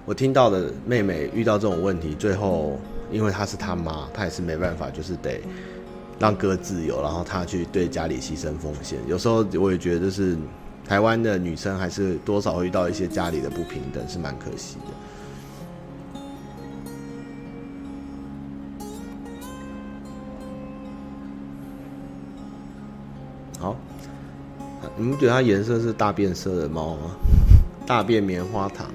[0.03, 2.77] 我听到的妹妹遇到这种问题，最后。
[3.13, 5.39] 因为他是他妈，他也是没办法，就是得
[6.19, 8.97] 让哥自由，然后他去对家里牺牲奉献。
[9.07, 10.35] 有时候我也觉得，就是
[10.85, 14.85] 台湾的女生还是多少会遇到一些家里的不平等，是蛮可惜的。
[23.59, 23.75] 好，
[24.97, 27.11] 你们觉得它颜色是大便色的猫吗？
[27.85, 28.87] 大便棉花糖。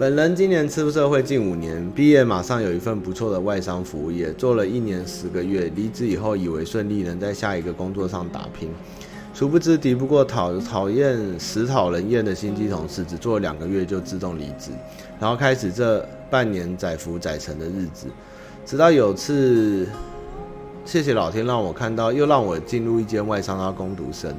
[0.00, 5.70] 本人今年出社会近五年，毕业马上有一份不错的外商服务业，做了一年十个月。
[5.76, 8.70] 离职以后以为顺利能在下一个工作上打拼，
[9.34, 14.70] 殊不知敌不过讨讨厌死讨人厌的心机同事，只做了两个月就自动离职，
[15.20, 18.06] 然后开始这半年载浮载沉的日子。
[18.64, 19.86] 直到有次，
[20.86, 24.34] 谢谢老天让我看到，又让我进入一间外商当工读生。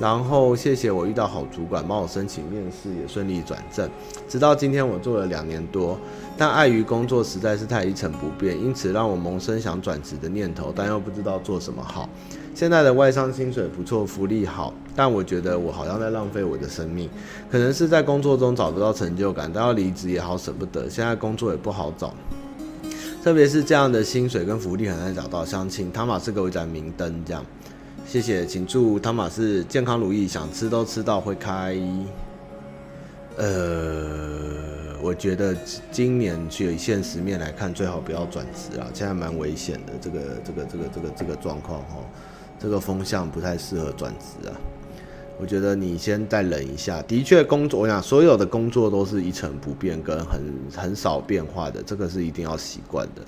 [0.00, 3.88] 然后谢谢我遇到好主管，帮我申请面试，也顺利转正。
[4.28, 5.98] 直到今天我做了两年多，
[6.36, 12.08] 但碍于工作实在是太一成不变，因此让我萌生想转职的念头，但又不知道做什么好。
[12.56, 17.08] 现在的外商薪水不错，福利好，但我觉得我好像在浪费我的生命，
[17.50, 22.14] 可能是在工作中找不到成就感，但要离职也好舍不得，现在工作也不好找，
[23.22, 25.44] 特别是这样的薪水跟福利很难找到。
[25.44, 27.44] 相亲汤马斯给我一盏明灯，这样，
[28.06, 31.76] 谢谢，请祝汤马斯健康如意，想吃都吃到会开。
[33.36, 35.56] 呃，我觉得
[35.90, 41.96] 今年去现实面来看，最好不要转职啊，现在蛮危险的，这个这个这个这个这个状况哈，
[42.60, 44.54] 这个风向不太适合转职啊。
[45.40, 47.02] 我觉得你先再忍一下。
[47.02, 50.40] 的确，工作我想所有的工作都是一成不变跟很
[50.72, 53.22] 很少变化的，这个是一定要习惯的。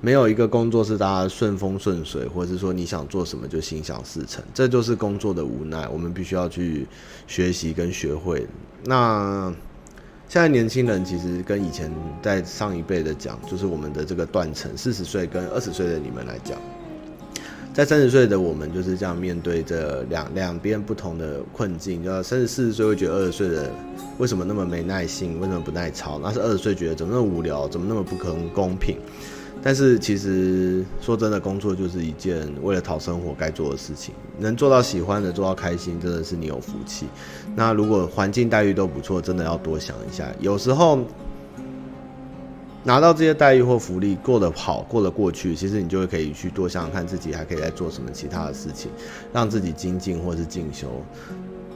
[0.00, 5.88] 没有一个工作是大家顺风顺水，或者是说你想做什么就心想事成，这就是工作的无奈。
[5.88, 6.86] 我们必须要去
[7.26, 8.46] 学习跟学会。
[8.84, 9.52] 那
[10.28, 11.92] 现在年轻人其实跟以前
[12.22, 16.56] 在上一辈的讲，就是我们的这个断层，四十岁跟二十岁的你们来讲，
[17.74, 22.04] 在三十岁的我们就是这样面对着两两边不同的困境。
[22.04, 23.68] 就三十四十岁会觉得二十岁的
[24.18, 26.20] 为什么那么没耐心，为什么不耐操？
[26.22, 28.96] 那是二十岁觉得怎么那么无聊，怎么那么不可能公平？
[29.62, 34.14] 但是其实说真的，工作就是一件为了讨生活该做的事情。
[34.38, 37.06] 能做到喜欢的，做到开心，真的是你有福气。
[37.56, 40.26] 那如果环境待遇都不错，真的要多想一下。
[40.38, 41.00] 有时候
[42.84, 48.90] 拿到这些待遇或福利，过得好，过得过去，其实你就会可以去多想想看自己还可以再做什么其他的事情，
[49.32, 50.86] 让自己精进或是进修。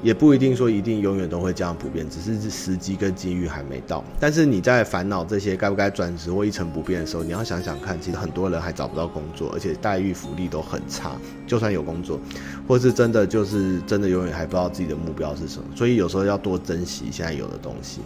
[0.03, 4.03] 也不一定说一定永远都会这样普遍，只是时机跟机遇还没到。
[4.19, 11.13] 但是你在烦恼这些该不该转职或一成不变的时候，你要想想看，其实很多人还找不到工作，而且待遇福利都很差。
[11.47, 12.19] 就算有工作，
[12.67, 15.65] 或是真的就是真的永远还不知道自己的目标是什么。
[15.77, 18.01] 所以有时候要多珍惜现在有的东西。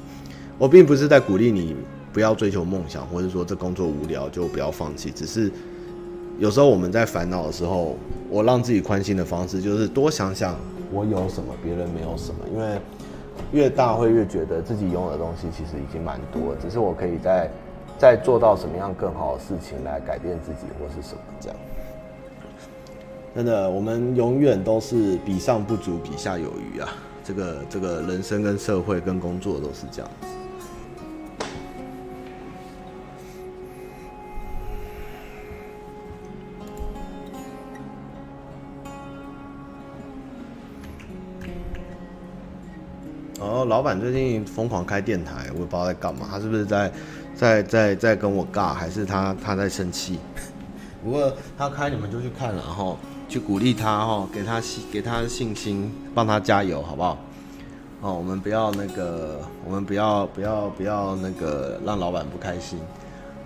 [0.58, 1.74] 我并不是在鼓励你
[2.12, 5.10] 不要追求梦想，或者说这工作无聊就不要放弃。
[5.10, 5.50] 只是
[6.38, 10.54] 有时候我们在烦恼的时候，我让自己宽心的方式就是多想想。
[10.92, 12.78] 我有什么，别人没有什么，因为
[13.52, 17.48] 越大会越觉得自己拥有的东西其实已经蛮多，只是我可以再
[17.98, 21.56] 再做到什么样更好的事情来改变自己或是什么这样。
[23.34, 26.88] 真的，我们永远都是比上不足，比下有余啊！
[27.22, 30.28] 这个这个人生跟社会跟工作都是这样子。
[43.64, 46.26] 老板最近疯狂开电台，我也不知道在干嘛。
[46.30, 46.92] 他是不是在
[47.34, 50.18] 在在在跟我尬，还是他他在生气？
[51.02, 52.98] 不过他开，你们就去看了，然后
[53.28, 57.18] 去鼓励他，哈，给他信给他信心，帮他加油，好不好？
[58.00, 62.78] 哦，我们不要那个，我们不要不要不要那个让老板不开心。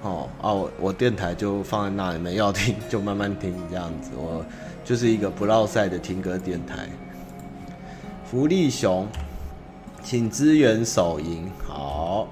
[0.02, 4.10] 哦啊，我我电台就放在那里面，要听就慢慢听这样子。
[4.16, 4.44] 我
[4.84, 6.88] 就是一个不绕赛的听歌电台。
[8.24, 9.06] 福利熊。
[10.02, 12.28] 请支援手淫，好。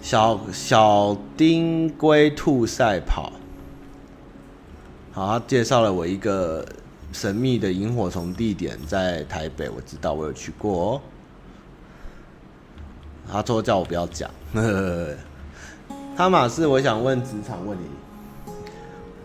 [0.00, 3.32] 小小丁龟兔赛跑，
[5.12, 6.66] 好，他介绍了我一个
[7.12, 11.00] 神秘的萤火虫地点，在台北，我知道，我有去过哦。
[13.30, 15.16] 他说叫我不要讲，呵呵呵。
[16.16, 17.84] 汤马士，我想问职场问题。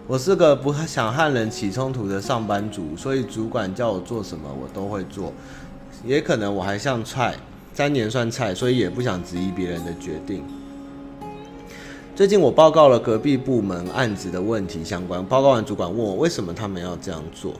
[0.09, 5.33] 我是个不想和人起冲突的上班族，所以主管叫我做什么，我都会做。
[6.05, 7.35] 也可能我还像菜，
[7.73, 10.45] 三年算菜，所以也不想质疑别人的决定。
[12.15, 17.51] 最近我报告了隔壁部门案子的问题相关，报告完主管问我为什么他们要这样做。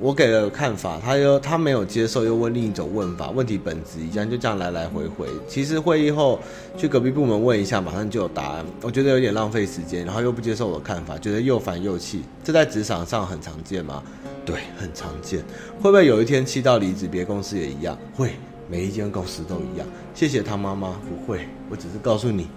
[0.00, 5.28] 我给了看法，他又他没有接受，又问另一种问法，问题本质一样，就这样来来回回。
[5.46, 6.40] 其实会议后
[6.76, 12.24] 去隔壁部门问一下，马上就有答案，我觉得有点浪费时间，然后又不接受我的看法，觉得又烦又气。
[12.42, 14.02] 这在职场上很常见吗？
[14.44, 15.40] 对，很常见。
[15.80, 17.96] 会不会有一天气到离职，别公司也一样？
[18.16, 18.32] 会，
[18.68, 19.86] 每一间公司都一样。
[20.14, 22.48] 谢谢他妈妈，不会，我只是告诉你，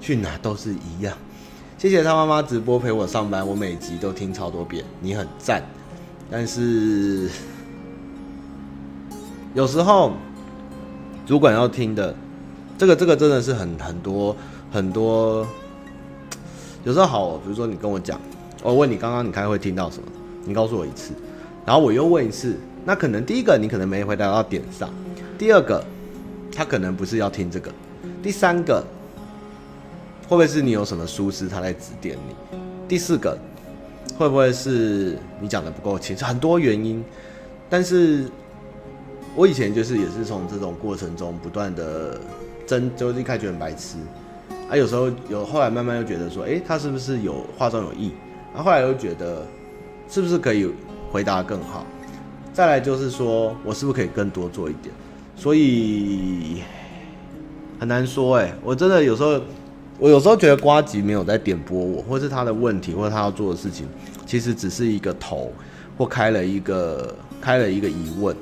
[0.00, 1.14] 去哪都是一样。
[1.76, 5.62] 谢谢他妈妈直播陪我上班，我每集都听超多遍，你很赞。
[6.36, 7.30] 但是
[9.54, 10.14] 有时候
[11.24, 12.12] 主管要听的，
[12.76, 14.36] 这个这个真的是很很多
[14.72, 15.46] 很多。
[16.82, 18.20] 有时候好，比如说你跟我讲，
[18.64, 20.08] 我问你刚刚你开会听到什么，
[20.44, 21.12] 你告诉我一次，
[21.64, 24.90] 然后我又问一次，那可能第一个你可能没回答到点上，
[25.38, 25.84] 第二个
[26.50, 27.70] 他可能不是要听这个，
[28.20, 28.84] 第三个
[30.22, 32.58] 会不会是你有什么疏失他在指点你，
[32.88, 33.38] 第四个。
[34.16, 36.24] 会不会是你讲的不够清楚？
[36.24, 37.04] 很多原因，
[37.68, 38.26] 但是
[39.34, 42.20] 我以前就是也是从这种过程中不断的
[42.66, 43.96] 争，就是一开始很白痴，
[44.70, 48.12] 啊，有时候有后来慢慢又觉得说，诶，他是不是有话中有意？
[48.54, 49.44] 然后后来又觉得
[50.08, 50.70] 是不是可以
[51.10, 51.84] 回答更好。
[52.52, 54.94] 再来就是说我是不是可以更多做一点？
[55.34, 56.62] 所以
[57.80, 59.40] 很难说哎、我真的有时候，
[60.04, 63.86] 我有时候觉得瓜吉没有在点拨我，或是他的问题，或者他要做的事情，
[64.26, 65.50] 其实只是一个头，
[65.96, 68.36] 或开了一个开了一个疑问，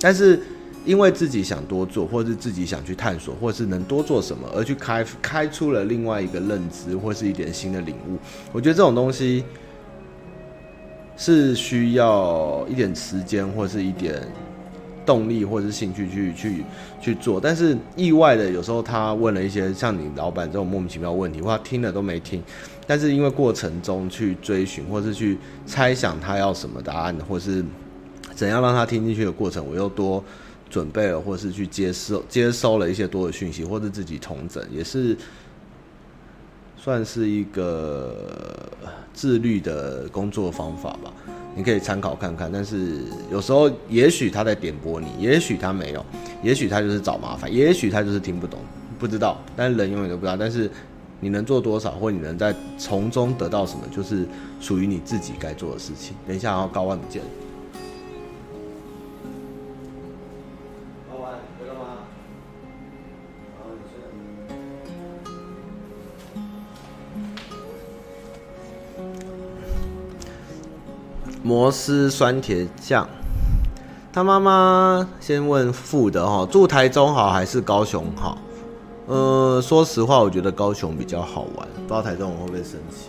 [0.00, 0.40] 但是。
[0.84, 8.16] 因为自己想多做，或是自己想去探索，或是能多做什么，而去开开出了另外一个认知，或是一点新的领悟。
[8.52, 9.42] 我觉得这种东西
[11.16, 14.22] 是需要一点时间，或是一点
[15.06, 16.64] 动力，或是兴趣去去
[17.00, 17.40] 去做。
[17.40, 22.42] 但是意外的，有时候他问了一些像你老板这种莫名其妙问题，或他听了都没听。
[22.86, 27.64] 但是因为过程中去追寻，或是去猜想他要什么答案，或是
[28.34, 30.22] 怎样让他听进去的过程，我又多。
[30.68, 35.16] 准备了，或是去接收接收了一些多的讯息，或者自己重整，也是
[36.76, 38.68] 算是一个
[39.14, 41.12] 自律的工作方法吧。
[41.56, 42.48] 你可以参考看看。
[42.52, 43.00] 但是
[43.32, 46.04] 有时候，也许他在点拨你，也许他没有，
[46.42, 48.60] 也许他就是找麻烦，也许他就是听不懂，
[48.98, 49.40] 不知道。
[49.56, 50.36] 但人永远都不知道。
[50.36, 50.70] 但是
[51.18, 54.24] 你能做多少，或你能在从中得到什么，就是
[54.60, 56.14] 属于你自己该做的事情。
[56.28, 57.22] 等一下，然后高万不见。
[71.46, 73.08] 摩斯酸甜酱，
[74.12, 78.36] 他妈妈先问副的哈，住台中好还是高雄好？
[79.06, 83.06] 呃，说实话，我觉得高雄比较好玩，不知道台中我会不会生气。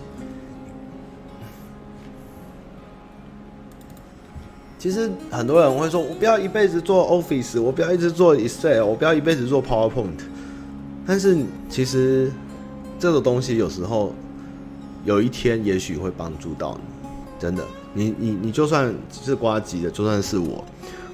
[4.77, 10.19] 其实很多人会说，我不要一辈子做 Office，我不要一直做 Excel，我不要一辈子做 PowerPoint。
[11.07, 11.35] 但是
[11.67, 12.31] 其实
[12.99, 14.13] 这个东西有时候
[15.05, 17.09] 有一天也许会帮助到你，
[17.39, 17.63] 真的。
[17.97, 20.63] 你你你就算是呱吉的，就算是我，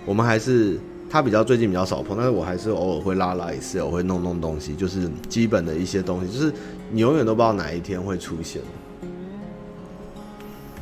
[0.06, 0.78] 我们还是
[1.10, 6.54] 他比较最近比较少碰，但是我还是偶尔会拉拉一次，我会弄弄东西，就是基本的一些东西，就是
[6.92, 8.62] 你永远都不知道哪一天会出现。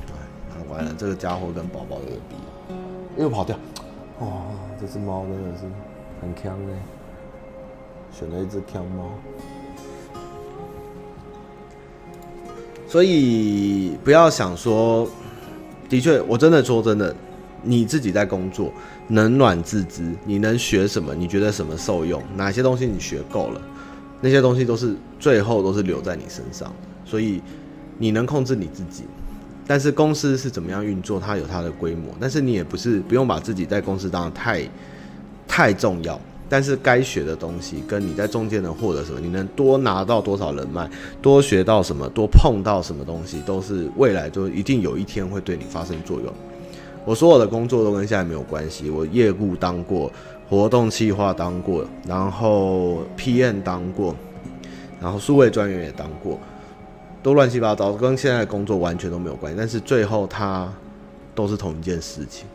[0.10, 3.56] 哎，完了，这个家伙跟宝宝有比，又跑掉。
[4.18, 4.42] 哦，
[4.82, 5.66] 这只猫真的是
[6.20, 6.74] 很强嘞，
[8.12, 9.12] 选了一只强猫。
[12.88, 15.08] 所以不要想说。
[15.92, 17.14] 的确，我真的说真的，
[17.62, 18.72] 你自己在工作，
[19.10, 20.10] 冷暖自知。
[20.24, 21.14] 你能学什么？
[21.14, 22.24] 你觉得什么受用？
[22.38, 23.62] 哪些东西你学够了？
[24.22, 26.76] 那些东西都是最后都是留在你身上的。
[27.04, 27.42] 所以
[27.98, 29.04] 你能控制你自己，
[29.68, 32.16] 但是公司是怎么样运作，它有它的规模。
[32.22, 34.70] 但是你也不是不用把自己在公司当得太
[35.46, 36.18] 太重要。
[36.52, 40.90] 但是该学的东西，跟你在中间能获得什么，你能多拿到多少人脉，
[41.22, 46.34] 多学到什么，多碰到什么东西，都是未来就一定有一天会对你发生作用。
[47.06, 50.12] 我所有的工作都跟现在没有关系，我业务当过，
[50.50, 54.14] 活动企划当过，然后 PM 当过，
[55.00, 56.38] 然后数位专员也当过，
[57.24, 59.58] 都乱七八糟，跟现在的工作完全都没有关系。
[59.58, 60.70] 但是最后它
[61.34, 62.46] 都是同一件事情。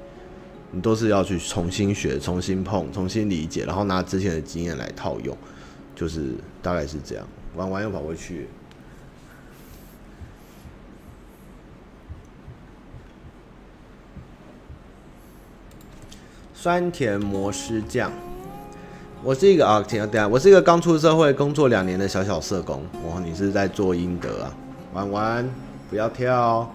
[0.72, 5.36] 你都是要去重新学、重新碰、重新理解，然后拿之前的经验来套用，
[5.94, 7.26] 就是大概是这样。
[7.54, 8.48] 玩完又跑回去。
[16.52, 18.10] 酸甜摩斯酱，
[19.22, 22.82] 我是一个啊，等下，我是一个刚出社会工作两年的小小社工。
[23.08, 24.54] 哇，你是在做阴德啊？
[24.92, 25.50] 玩完
[25.88, 26.68] 不要跳。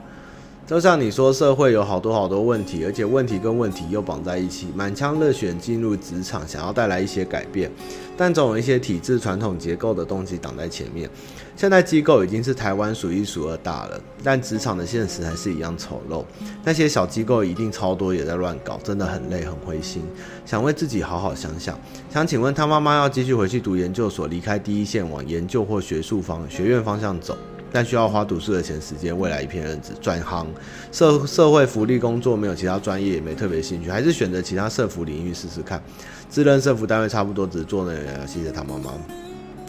[0.71, 7.69] 就像你说，社会有好多好多问题，而且问题跟问题又绑在一起，满腔热血进入职场，想要带来一些改变，
[8.15, 11.09] 但总有一些体制传统结构的东西挡在前面。
[11.57, 16.23] 现在机构已经是台湾数一数二大了，但职场的现实还是一样丑陋。
[16.63, 20.01] 那些小机构一定超多也在乱搞，真的很累很灰心，
[20.45, 21.77] 想为自己好好想想。
[22.09, 27.37] 想请问他妈妈要继续回去读研究所，离开第一线往研究或学术方学院方向走？
[27.73, 30.45] 但需要花读书的钱时间，未来一片日子转行
[30.91, 35.81] 社社会福利工作，没有其他专业，也没特别兴趣，还是选择其他社福领域试试看。
[36.27, 38.91] 自认社福单位差不多，只做那个，谢谢他妈妈。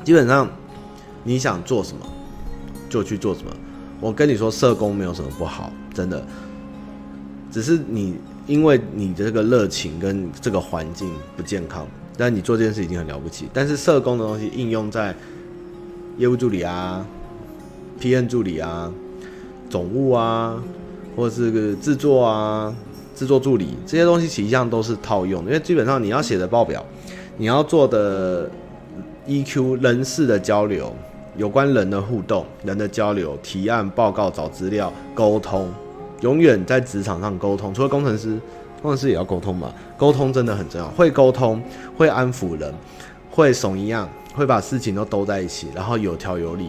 [0.02, 0.50] 基本上
[1.22, 2.04] 你想做什么
[2.90, 3.50] 就去做什么。
[4.00, 6.24] 我跟你说，社工没有什么不好，真的，
[7.52, 8.16] 只是你
[8.48, 11.86] 因为你的这个热情跟这个环境不健康，
[12.16, 13.48] 但你做这件事已经很了不起。
[13.52, 15.14] 但是社工的东西应用在
[16.18, 17.06] 业务助理啊。
[18.02, 18.92] PM 助理啊，
[19.70, 20.60] 总务啊，
[21.14, 22.74] 或者是个制作啊，
[23.14, 25.52] 制作助理这些东西，其实上都是套用的。
[25.52, 26.84] 因为基本上你要写的报表，
[27.36, 28.50] 你要做的
[29.28, 30.92] EQ 人事的交流，
[31.36, 35.72] 有关人的互动、人的交流、提案、报告、找资料、沟通，
[36.22, 38.36] 永远在职场上沟通，除了工程师，
[38.82, 39.72] 工程师也要沟通嘛。
[39.96, 41.62] 沟通真的很重要，会沟通，
[41.96, 42.74] 会安抚人，
[43.30, 46.68] 会怂一样，会把事情都兜在一起，然后有条有理，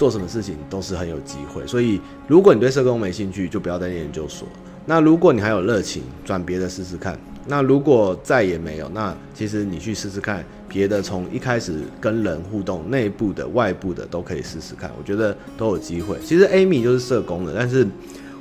[0.00, 1.66] 做什么事情都是很有机会。
[1.66, 4.48] 所以，如果你对社工没兴趣，就不要再研究所。
[4.86, 7.18] 那如果你还有热情，转别的试试看。
[7.46, 16.16] 那如果再也没有，那其实你去试试看别的，从一开始跟人互动，内部的、外部的都可以试试看，我觉得都有机会。
[16.24, 17.86] 其实 Amy 就是社工的，但是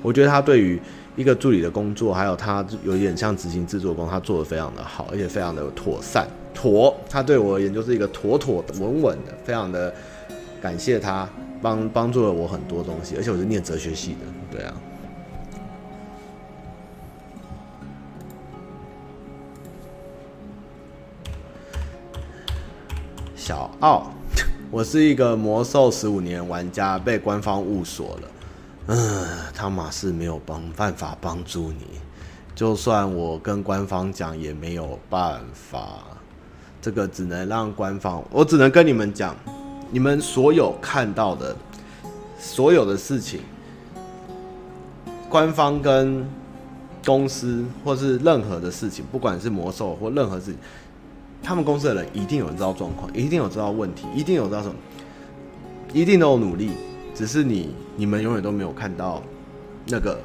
[0.01, 0.79] 我觉得他对于
[1.17, 6.95] 一个助理的工作，还有他有点像执行制作工，他做得非常的好，而且非常的妥善妥。
[7.09, 9.93] 他对我而言就是一个妥妥的、稳稳的，非常的
[10.61, 11.27] 感谢他
[11.61, 14.73] 帮帮助了我很多东西，而且我是念哲学系的，对啊。
[23.35, 24.11] 小奥，
[24.69, 28.27] 我是一个魔兽十五年玩家，被官方误锁了。
[28.87, 31.85] 嗯，汤马士没有帮办法帮助你，
[32.55, 36.03] 就算我跟官方讲也没有办法。
[36.81, 39.35] 这个只能让官方，我只能跟你们讲，
[39.91, 41.55] 你们所有看到的
[42.37, 43.41] 所有的事情，
[45.29, 46.27] 官方跟
[47.05, 50.57] 公司或是任何的事情，不管是魔兽或任何事情。
[51.41, 54.75] 他们公司的人一定有人知道状况，一定有知道问题，一定有知道什么，
[55.93, 56.71] 一定都有努力，
[57.15, 59.23] 只是你你们永远都没有看到
[59.87, 60.19] 那个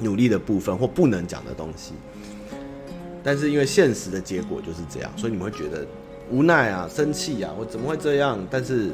[0.00, 1.92] 努力的部分或不能讲的东西。
[3.22, 5.86] 但是因为现实的结果就是这样，所以你们会觉得
[6.30, 8.38] 无奈啊、生气啊，我怎么会这样？
[8.50, 8.90] 但是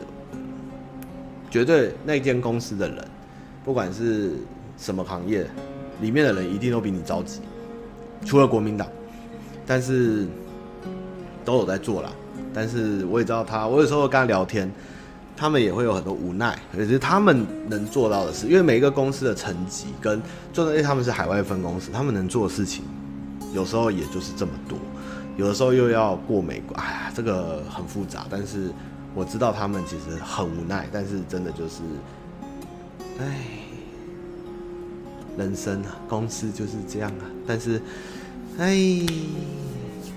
[1.51, 3.05] 绝对那间公司的人，
[3.65, 4.33] 不管是
[4.79, 5.47] 什么行业
[6.01, 7.41] 里面的人，一定都比你着急，
[8.25, 8.89] 除了国民党，
[9.67, 10.27] 但是。
[11.47, 12.11] 都有在做啦，
[12.55, 14.73] 但是我也知道他，我有时候跟他聊天，
[15.37, 20.23] 他们也会有很多无奈，也是他们能做到的事，因为每一个公司的层级跟，
[20.55, 22.83] 就因为他们是海外分公司，他们能做的事情，
[23.53, 24.79] 有时候也就是这么多，
[25.37, 28.71] 有的时候又要过美国，哎呀，这个很复杂，但是
[29.15, 31.83] 我知道他们其实很无奈，但是真的就是，
[33.19, 33.35] 哎，
[35.37, 37.83] 人生啊，公司就是这样啊，但是，
[38.59, 38.77] 哎，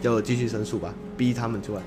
[0.02, 0.94] 就继续申诉吧。
[1.18, 1.82] 逼他们出来，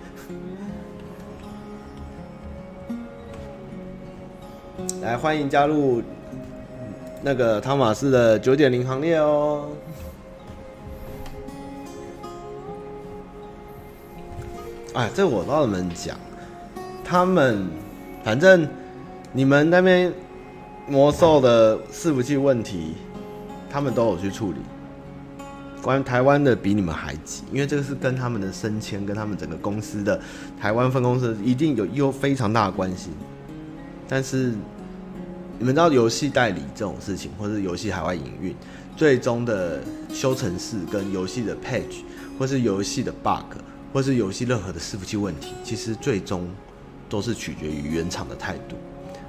[5.02, 6.02] 来欢迎加入
[7.22, 9.68] 那个汤玛士的九点零行列哦！
[14.94, 16.16] 哎，这我倒能讲，
[17.04, 17.64] 他们
[18.24, 18.68] 反正
[19.32, 20.12] 你们那边
[20.88, 22.94] 魔兽的伺服器问题，
[23.70, 24.58] 他们都有去处理。
[25.80, 30.20] 关台湾的比你们还急，因为这个是跟他们的升迁、跟他们整个公司的
[30.60, 33.10] 台湾分公司一定有有非常大的关系。
[34.08, 34.52] 但是
[35.58, 38.54] 你们知道游戏代理这种事情，或是游戏海外营运，
[38.96, 39.80] 最终的
[40.12, 42.02] 修程式跟游戏的 page，
[42.38, 43.56] 或是游戏的 bug，
[43.92, 46.48] 或是游戏任何的伺服器问题，其实最终
[47.08, 48.76] 都是取决于原厂的态度，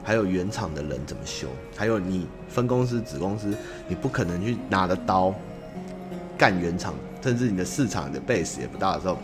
[0.03, 3.53] 还有原厂的人怎么修，还有你分公司、子公司，
[3.87, 5.33] 你不可能去拿着刀。
[6.37, 9.15] 干原厂，甚至你的市场的 base 也不大的时候，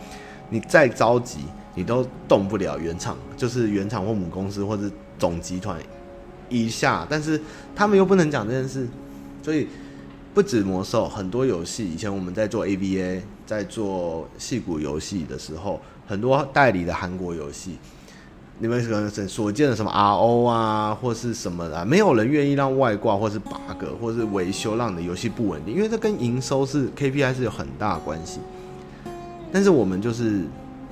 [0.50, 1.40] 你再着急，
[1.74, 5.76] 你都动不了原厂，就是原厂或母公司或者总集团
[6.48, 7.04] 以下。
[7.10, 7.40] 但是
[7.74, 8.86] 他们又不能讲这件事，
[9.42, 9.66] 所以
[10.32, 17.78] 不止魔兽，很多游戏以前我们在做 ABA，在做戏骨游戏的时候，很多代理的韩国游戏。
[18.58, 28.40] 你们可能所见的什么 RO 啊，或是什么的，没有人愿意让外挂，或是 bug，或是维修，让你的游戏不稳定，因为这跟营收是 KPI 是有很大关系。
[29.50, 30.44] 但是我们就是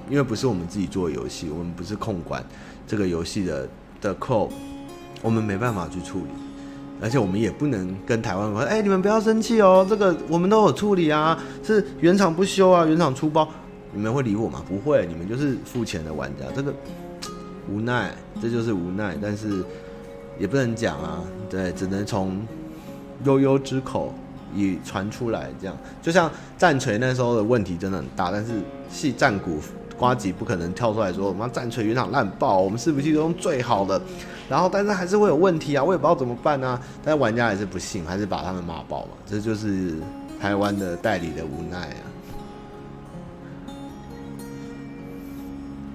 [0.08, 2.42] 因为不是我们自己做游戏，我们不是控管
[2.86, 3.68] 这个游戏的
[4.00, 4.48] 的 code，
[5.20, 6.30] 我们没办法去处理，
[7.00, 13.48] 而且我们也不能跟台湾说，哎，你们不要生气哦，这个我们都有处理啊，是原厂不修啊，原厂出包，
[13.92, 14.62] 你们会理我吗？
[14.68, 16.72] 不会，你们就是付钱的玩家，这个。
[17.68, 19.60] 无奈，这就是无奈，但是
[20.38, 21.18] 也不能讲啊，
[21.50, 22.46] 对，只能从
[23.24, 24.14] 悠悠之口
[24.54, 28.52] 以传出来，这样就像战锤那时候的问题真的很大，但是
[28.88, 29.58] 系战鼓
[29.98, 34.00] 瓜吉不可能跳出来说，我们战锤原厂烂爆，我们伺服器都用最好的，
[34.48, 39.94] 然后但是还是会有问题啊，我也不知道怎么办啊，但是玩家还是不信，还是把他们骂爆嘛，这就是
[40.40, 42.02] 台湾的代理的无奈啊。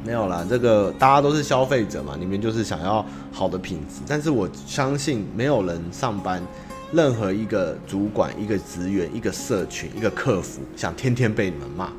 [0.03, 4.01] 没有啦，这个大家都是消费者嘛，你们就是想要好的品质。
[4.07, 6.41] 但是我相信没有人上班，
[6.91, 11.91] 任何一个主管、一个职员、一个社群、一个客服，想天天被你们骂，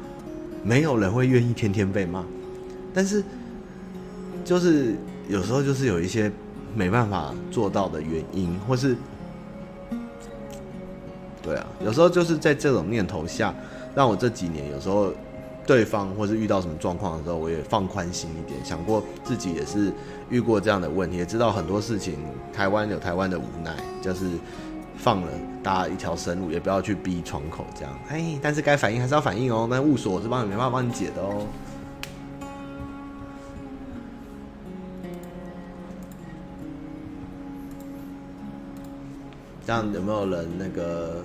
[0.62, 2.24] 没有人会愿意天天被骂。
[2.94, 3.22] 但是
[4.44, 4.94] 就是
[5.28, 6.30] 有时候就是有一些
[6.74, 8.96] 没办法做到的原因，或是
[11.42, 13.54] 对啊，有时候就是在这种念头下，
[13.94, 15.12] 让我这几年有时候
[15.66, 19.92] 对方或是遇到什么状况的时候，我也放宽心一点，想过自己也是
[20.30, 22.16] 遇过这样的问题，也知道很多事情
[22.52, 24.26] 台湾有台湾的无奈，就是
[24.96, 25.28] 放了
[25.62, 27.92] 大家一条生路，也不要去逼窗口这样。
[28.08, 29.66] 哎，但是该反应还是要反应哦。
[29.70, 31.46] 那务所我是帮你没办法帮你解的哦。
[39.64, 41.22] 这样有没有人那个？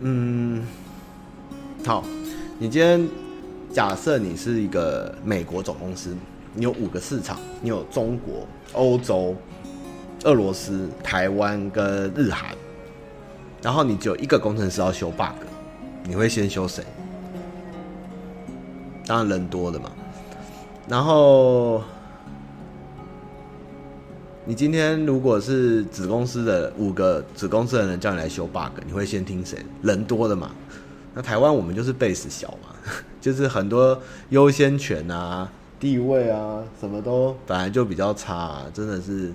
[0.00, 0.64] 嗯，
[1.84, 2.04] 好，
[2.58, 3.08] 你今天
[3.72, 6.14] 假设你是一个美国总公司，
[6.52, 9.34] 你有五个市场，你有中国、欧洲、
[10.24, 12.54] 俄罗斯、台湾跟日韩，
[13.62, 15.36] 然后你只有一个工程师要修 bug，
[16.04, 16.82] 你会先修谁？
[19.06, 19.90] 当然人多的嘛，
[20.88, 21.82] 然后。
[24.46, 29.56] 你今天如果是子公司的五个子公司的人叫你来修 bug，你会先听谁？
[29.80, 30.50] 人多的嘛。
[31.14, 32.68] 那台湾我们就是 base 小嘛，
[33.22, 33.98] 就是很多
[34.28, 35.50] 优先权啊、
[35.80, 39.32] 地位啊，什么都本来就比较差啊，真的是。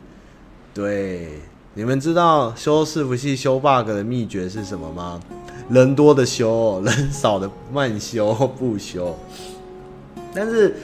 [0.73, 1.39] 对，
[1.73, 5.19] 你们知道修伺服器修 bug 的秘诀是什么吗？
[5.69, 9.17] 人多的修，人少的慢修不修。
[10.33, 10.75] 但是。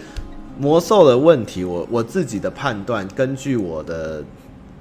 [0.58, 4.24] 魔兽的问题，我我自己的判断，根据我的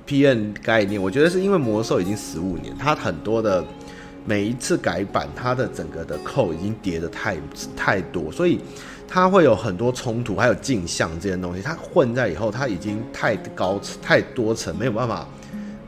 [0.06, 3.64] PN 概念，我觉得是因为魔兽已经十五年，它很多的
[4.24, 7.36] 每一次改版，它的整个的扣已经叠得太
[7.76, 8.60] 太多，所以
[9.06, 15.26] 它会有很多冲突，还有镜像这些东西，它混在以后，它已经太高太多层，没有办法，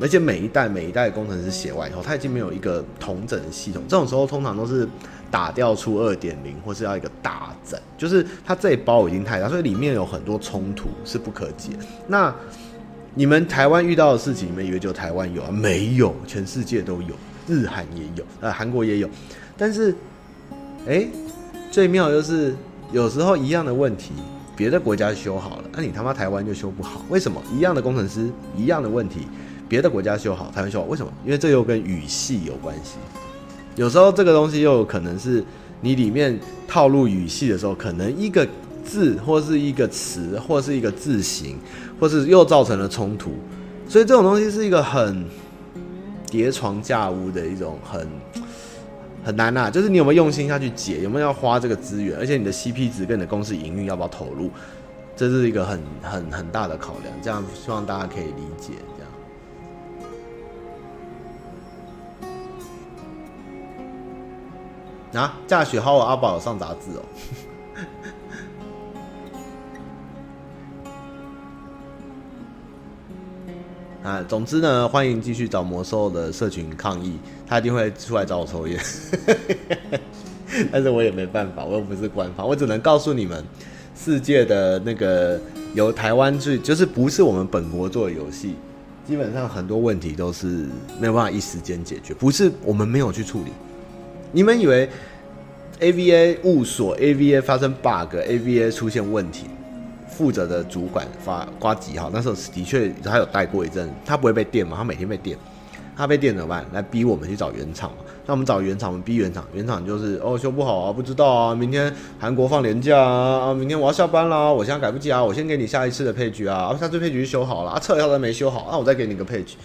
[0.01, 4.89] 而且每一代每一代工程师写完以后，它已经没有一个统整的系统，这种时候通常都是。
[5.29, 11.73] 打掉出二点零，或是要一个大整，就是它这一包已经太大，所以里面有很多冲突是不可解。
[12.07, 12.33] 那
[13.13, 15.51] 你们台湾遇到的事情，你们以为就台湾有啊？
[15.51, 17.15] 没有，全世界都有，
[17.49, 19.11] 日韩也有，呃，韩国也有。
[19.59, 19.93] 但是，
[20.87, 21.05] 哎、
[21.73, 22.55] 最妙就是
[22.93, 24.13] 有时候一样的问题，
[24.57, 27.03] 别的国家修好了，那你他妈台湾就修不好？
[27.09, 27.43] 为什么？
[27.53, 29.27] 一样的工程师，一样的问题，
[29.69, 31.13] 别的国家修好，台湾修好，为什么？
[31.25, 32.97] 因为这又跟语系有关系。
[33.75, 35.45] 有时候这个东西又有可能是
[35.81, 38.47] 你里面套路语系的时候，可能一个
[38.85, 41.59] 字或是一个词或是一个字形，
[42.01, 43.33] 或是又造成了冲突，
[43.89, 45.25] 所以这种东西是一个很
[46.31, 48.09] 叠床架屋的一种很
[49.27, 49.69] 很难呐。
[49.69, 54.49] 就是你有没有用心下去解，有没有要花这个资源，而且你的 CP 值跟你的公司营运要不要投入，
[55.17, 57.13] 这是一个很很很大的考量。
[57.21, 58.75] 这样希望大家可以理解。
[65.13, 65.35] 这样啊！
[65.47, 67.03] 驾雪豪阿宝有上杂志哦。
[74.07, 78.79] 啊，总之呢，欢迎继续找魔兽的社群抗议，他一定会出来找我抽烟。
[80.73, 83.45] 但是我也没办法，我又不是官方，我只能告诉你们，
[83.95, 85.39] 世界的那个
[85.75, 88.55] 由台湾去，就是不是我们本国做的游戏，
[89.07, 90.47] 基本上很多问题都是
[90.99, 93.51] 没有办法一时间解决，不是我们没有去处理。
[94.33, 94.89] 你们以为
[95.81, 99.47] AVA 误锁 AVA 发生 bug，AVA 出现问题，
[100.09, 104.77] 负责的主管发呱吉哈，那时候的确他有带过一阵，他不会被电嘛？
[104.77, 105.37] 他每天被电，
[105.97, 106.67] 他被电怎么办？
[106.73, 107.97] 来逼我们去找原厂嘛？
[108.27, 119.57] 那我们找原厂，我们逼原厂，原厂就是哦修不好啊，不知道啊，明天韩国放年假啊，明天我要下班啦，我现在改不及啊，我先给你下一次的配局啊，啊下次配局修好了，啊测一下都没修好，那、我再给你个配局，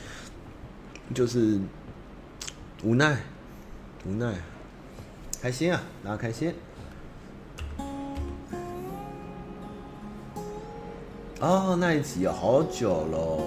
[1.14, 1.60] 就是
[2.84, 3.18] 无奈，
[4.06, 4.34] 无奈。
[5.42, 6.54] 开心啊，大家开心。
[11.40, 13.40] 哦，那一集有好久喽。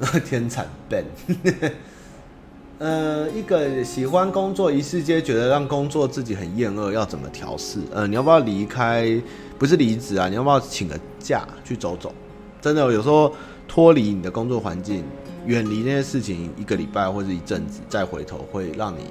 [0.24, 1.04] 天蚕笨。
[2.78, 7.80] 呃，一个喜欢工作，一世界觉得让工作自己很厌恶，要怎么调试？
[7.92, 9.20] 呃，你要不要离开？
[9.58, 12.12] 不是离职啊，你要不要请个假去走走？
[12.60, 13.32] 真的，有时候
[13.66, 15.02] 脱离你的工作环境。
[15.46, 19.04] 远离那些事情一个礼拜或者一阵子，再回头会让你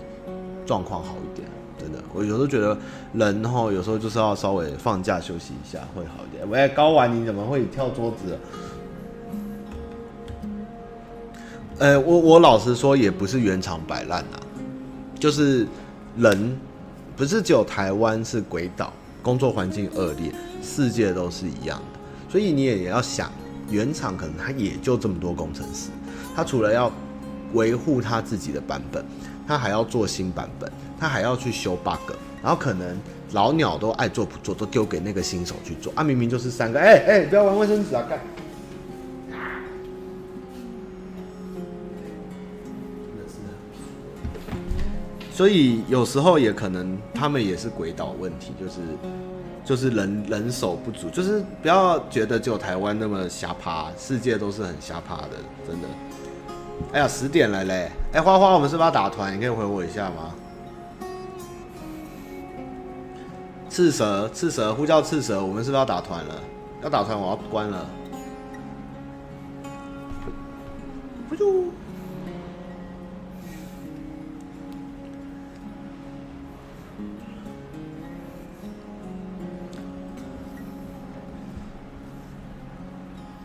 [0.66, 1.48] 状况好一点。
[1.80, 2.78] 真的，我有时候觉得
[3.14, 6.48] 人哈，有时候就是要稍微放假休息一下会好一点。
[6.50, 8.38] 喂，高玩你怎么会跳桌子？
[11.78, 14.40] 呃，我我老实说，也不是原厂摆烂啊，
[15.20, 15.68] 就是
[16.18, 16.58] 人
[17.18, 20.32] 不是只有台湾是鬼岛，工作环境恶劣，
[20.64, 22.00] 世界都是一样的。
[22.30, 23.30] 所以你也要想，
[23.70, 25.90] 原厂可能他也就这么多工程师。
[26.34, 26.90] 他除了要
[27.54, 29.04] 维护他自己的版本，
[29.46, 32.98] 他还要做新版本，他还要去修 bug，然后可能
[33.34, 36.02] 老鸟都爱做不做，都丢给那个新手去做啊！
[36.02, 38.06] 明明就是三个，哎、哎、不要玩卫生纸啊！
[38.10, 38.18] 干，
[45.36, 48.76] 所以有时候也可能他们也是轨道问题，就是
[49.66, 55.32] 就是人人手不足，就是不要觉得只有台湾那么瞎趴，世界都是很瞎趴的，
[55.68, 55.88] 真的。
[56.94, 57.92] 哎呀，十点了嘞！
[58.14, 59.36] 哎，花花，我们是不是要打团？
[59.36, 60.34] 你可以回我一下吗？
[63.70, 66.36] 赤蛇，赤蛇，呼叫赤蛇，我们是不是要打团了？
[66.82, 67.86] 要打团，我要关了。
[71.28, 71.75] 不就。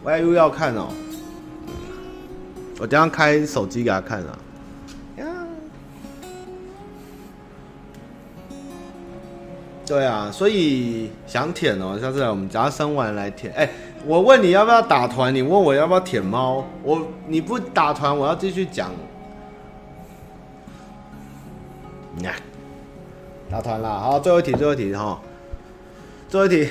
[0.04, 0.88] YU 要看哦，
[2.78, 4.38] 我等下开手机给他看啊。
[9.86, 13.52] 对啊，所以想舔哦，下次来我们家生完来舔。
[13.54, 13.68] 哎，
[14.06, 18.92] 我问你要不要打团，你问我要不要舔猫，我你不打团，我要继续讲。
[23.50, 25.20] 打团了，好，最后一题，最后一题哈，
[26.28, 26.70] 最后一题。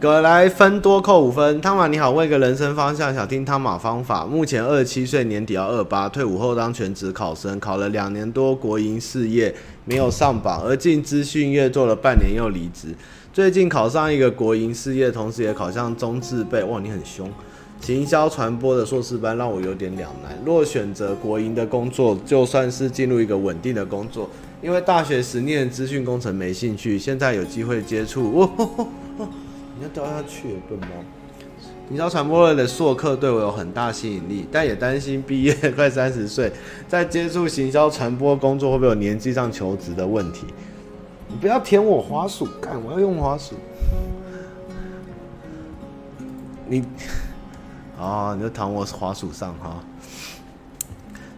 [0.00, 4.24] 葛来分多扣五分，汤马你好，问一个人生方向，想听汤马方法。
[4.24, 12.94] 目前二十七岁，年底要二八，退伍后当全职考生，考了两年多国营事业，没有上榜，而进资讯业做了半年又离职。
[13.30, 17.30] 最近考上一个国营事业，同时也考上中字辈，哇，你很凶。
[17.82, 20.32] 行销传播的硕士班让我有点两难。
[20.46, 24.30] 若选择国营的工作，就算是进入一个稳定的工作，
[24.62, 28.48] 因为大学时念资讯工程没兴趣，现在有机会接触。
[29.80, 30.86] 你要掉下去，笨猫！
[31.88, 36.52] 行销传播类的硕课对我有很大吸引力，但也担心毕业快三十岁，
[36.86, 40.44] 在接触行销传播工作会不会有年纪上求职的问题？
[41.28, 42.78] 你不要舔我滑鼠，干！
[42.84, 43.54] 我要用滑鼠。
[46.68, 46.84] 你
[47.98, 49.82] 啊， 你就躺我滑鼠上哈。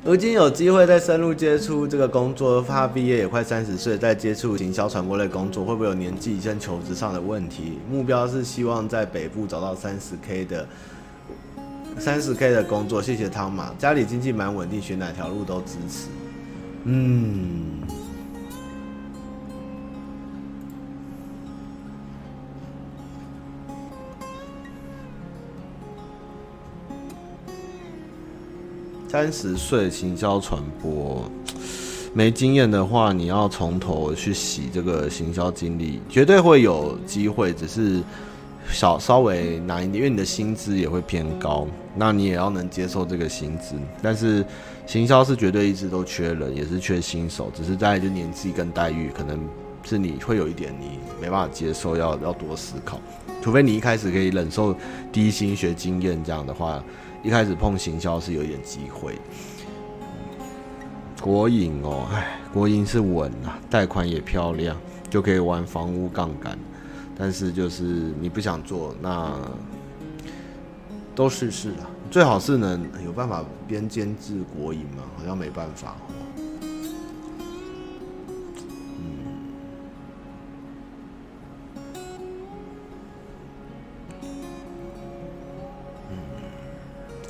[0.05, 7.79] 如今有机会再深入接触这个工作，他毕业也快三十岁，再接触行销传播类工作，会不会有年纪跟求职上的问题？
[7.89, 10.67] 目标是希望在北部找到三十 K 的
[12.01, 13.01] 三十 K 的工作。
[13.01, 16.09] 谢谢汤马，家里经济蛮稳定，选哪条路都支持。
[16.83, 18.02] 嗯。
[29.13, 31.23] 三十岁行销传播
[32.15, 38.03] 没经验的话，你要从头去洗这个行销经历，绝对会有机会，只是
[38.71, 43.75] 小稍微难一点，因为你的薪资也会偏高，那你也要能接受这个薪资。
[44.01, 44.43] 但是
[44.87, 49.39] 行销是绝对一直都缺人，也是缺新手，只是在就年纪跟待遇，可能
[49.85, 52.99] 是你会有一点你没办法接受，要要多思考。
[53.43, 54.75] 除非你一开始可以忍受
[55.13, 56.83] 低薪学经验这样的话。
[57.23, 59.17] 一开始碰行销是有点机会，
[61.23, 64.77] 国营哦，哎，国营是稳啊，贷款也漂亮，
[65.09, 66.59] 就可以玩房屋杠杆，
[67.17, 67.85] 但是就是
[68.21, 69.33] 你不想做，那
[71.15, 75.97] 都试试啊，最好是能有办法边监制国营嘛，好像没办法。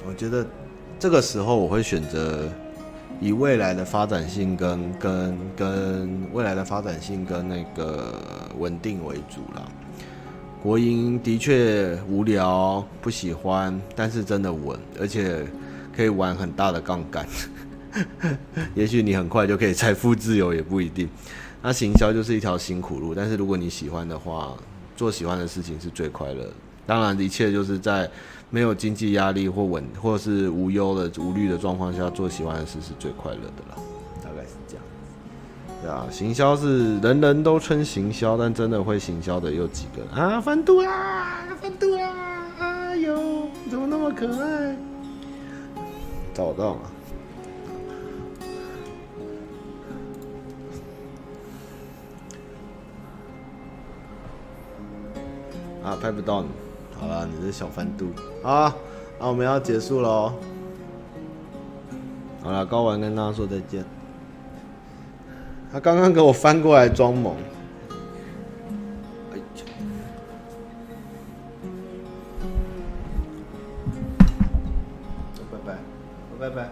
[0.07, 0.47] 我觉得
[0.99, 2.49] 这个时候我会选择
[3.21, 8.15] 以未来的发展性跟跟跟未来的发展性跟那个
[8.59, 9.73] 稳定为主了。
[10.63, 15.45] 国营的确无聊不喜欢，但是真的稳，而且
[15.95, 17.27] 可以玩很大的杠杆。
[18.75, 21.09] 也许你很快就可以财富自由，也不一定。
[21.61, 24.57] 那行销就是一条辛苦路，但是如果你喜欢的话，
[24.97, 26.49] 做喜欢的事情是最快乐。
[26.87, 28.11] 当然，一切就是在。
[28.55, 33.79] 没有经济压力或稳，或是无忧的无虑的状况下，做喜欢的事是最快乐的啦。
[34.23, 34.85] 大概是这样。
[35.81, 40.39] 对啊，行销是人人都称行销，但真的会行销的有几个啊？
[40.39, 42.47] 翻肚啊，翻肚啊！
[42.59, 43.17] 哎呦，
[43.71, 44.77] 怎么那么可爱？
[46.35, 46.81] 找到了。
[55.83, 56.49] 啊，拍不到你。
[57.03, 58.13] 好了，你是小翻肚
[58.45, 58.73] 啊！
[59.19, 60.33] 那我们要结束喽。
[62.41, 63.85] 好了，高玩跟大家说再见。
[65.73, 67.35] 他刚刚给我翻过来装萌。
[75.51, 75.75] 拜拜，
[76.39, 76.69] 拜拜，拜拜，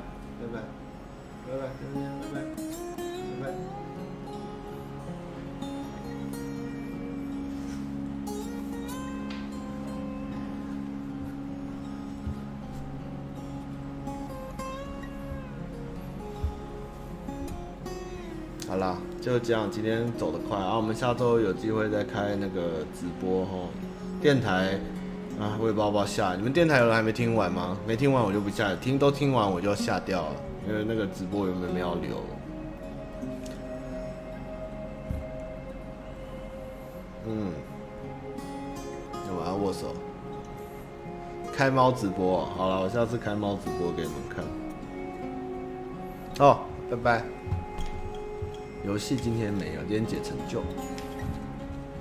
[19.20, 23.52] 就这样，今天走得快啊，我们下周有机会再开那个直播哈，
[24.20, 24.78] 电台
[25.38, 27.76] 啊，我也不知道不要下，你们电台有人还没听完吗？
[27.86, 30.32] 没听完我就不下，听都听完我就要下掉了，
[30.66, 32.16] 因为那个直播有没有没有留？
[37.26, 37.52] 嗯，
[39.38, 39.94] 我要握手，
[41.52, 44.42] 开猫直播，好了，我下次开猫直播给你们看。
[46.38, 46.60] 哦，
[46.90, 47.22] 拜拜。
[48.84, 50.62] 游戏今天没有，今天解成就。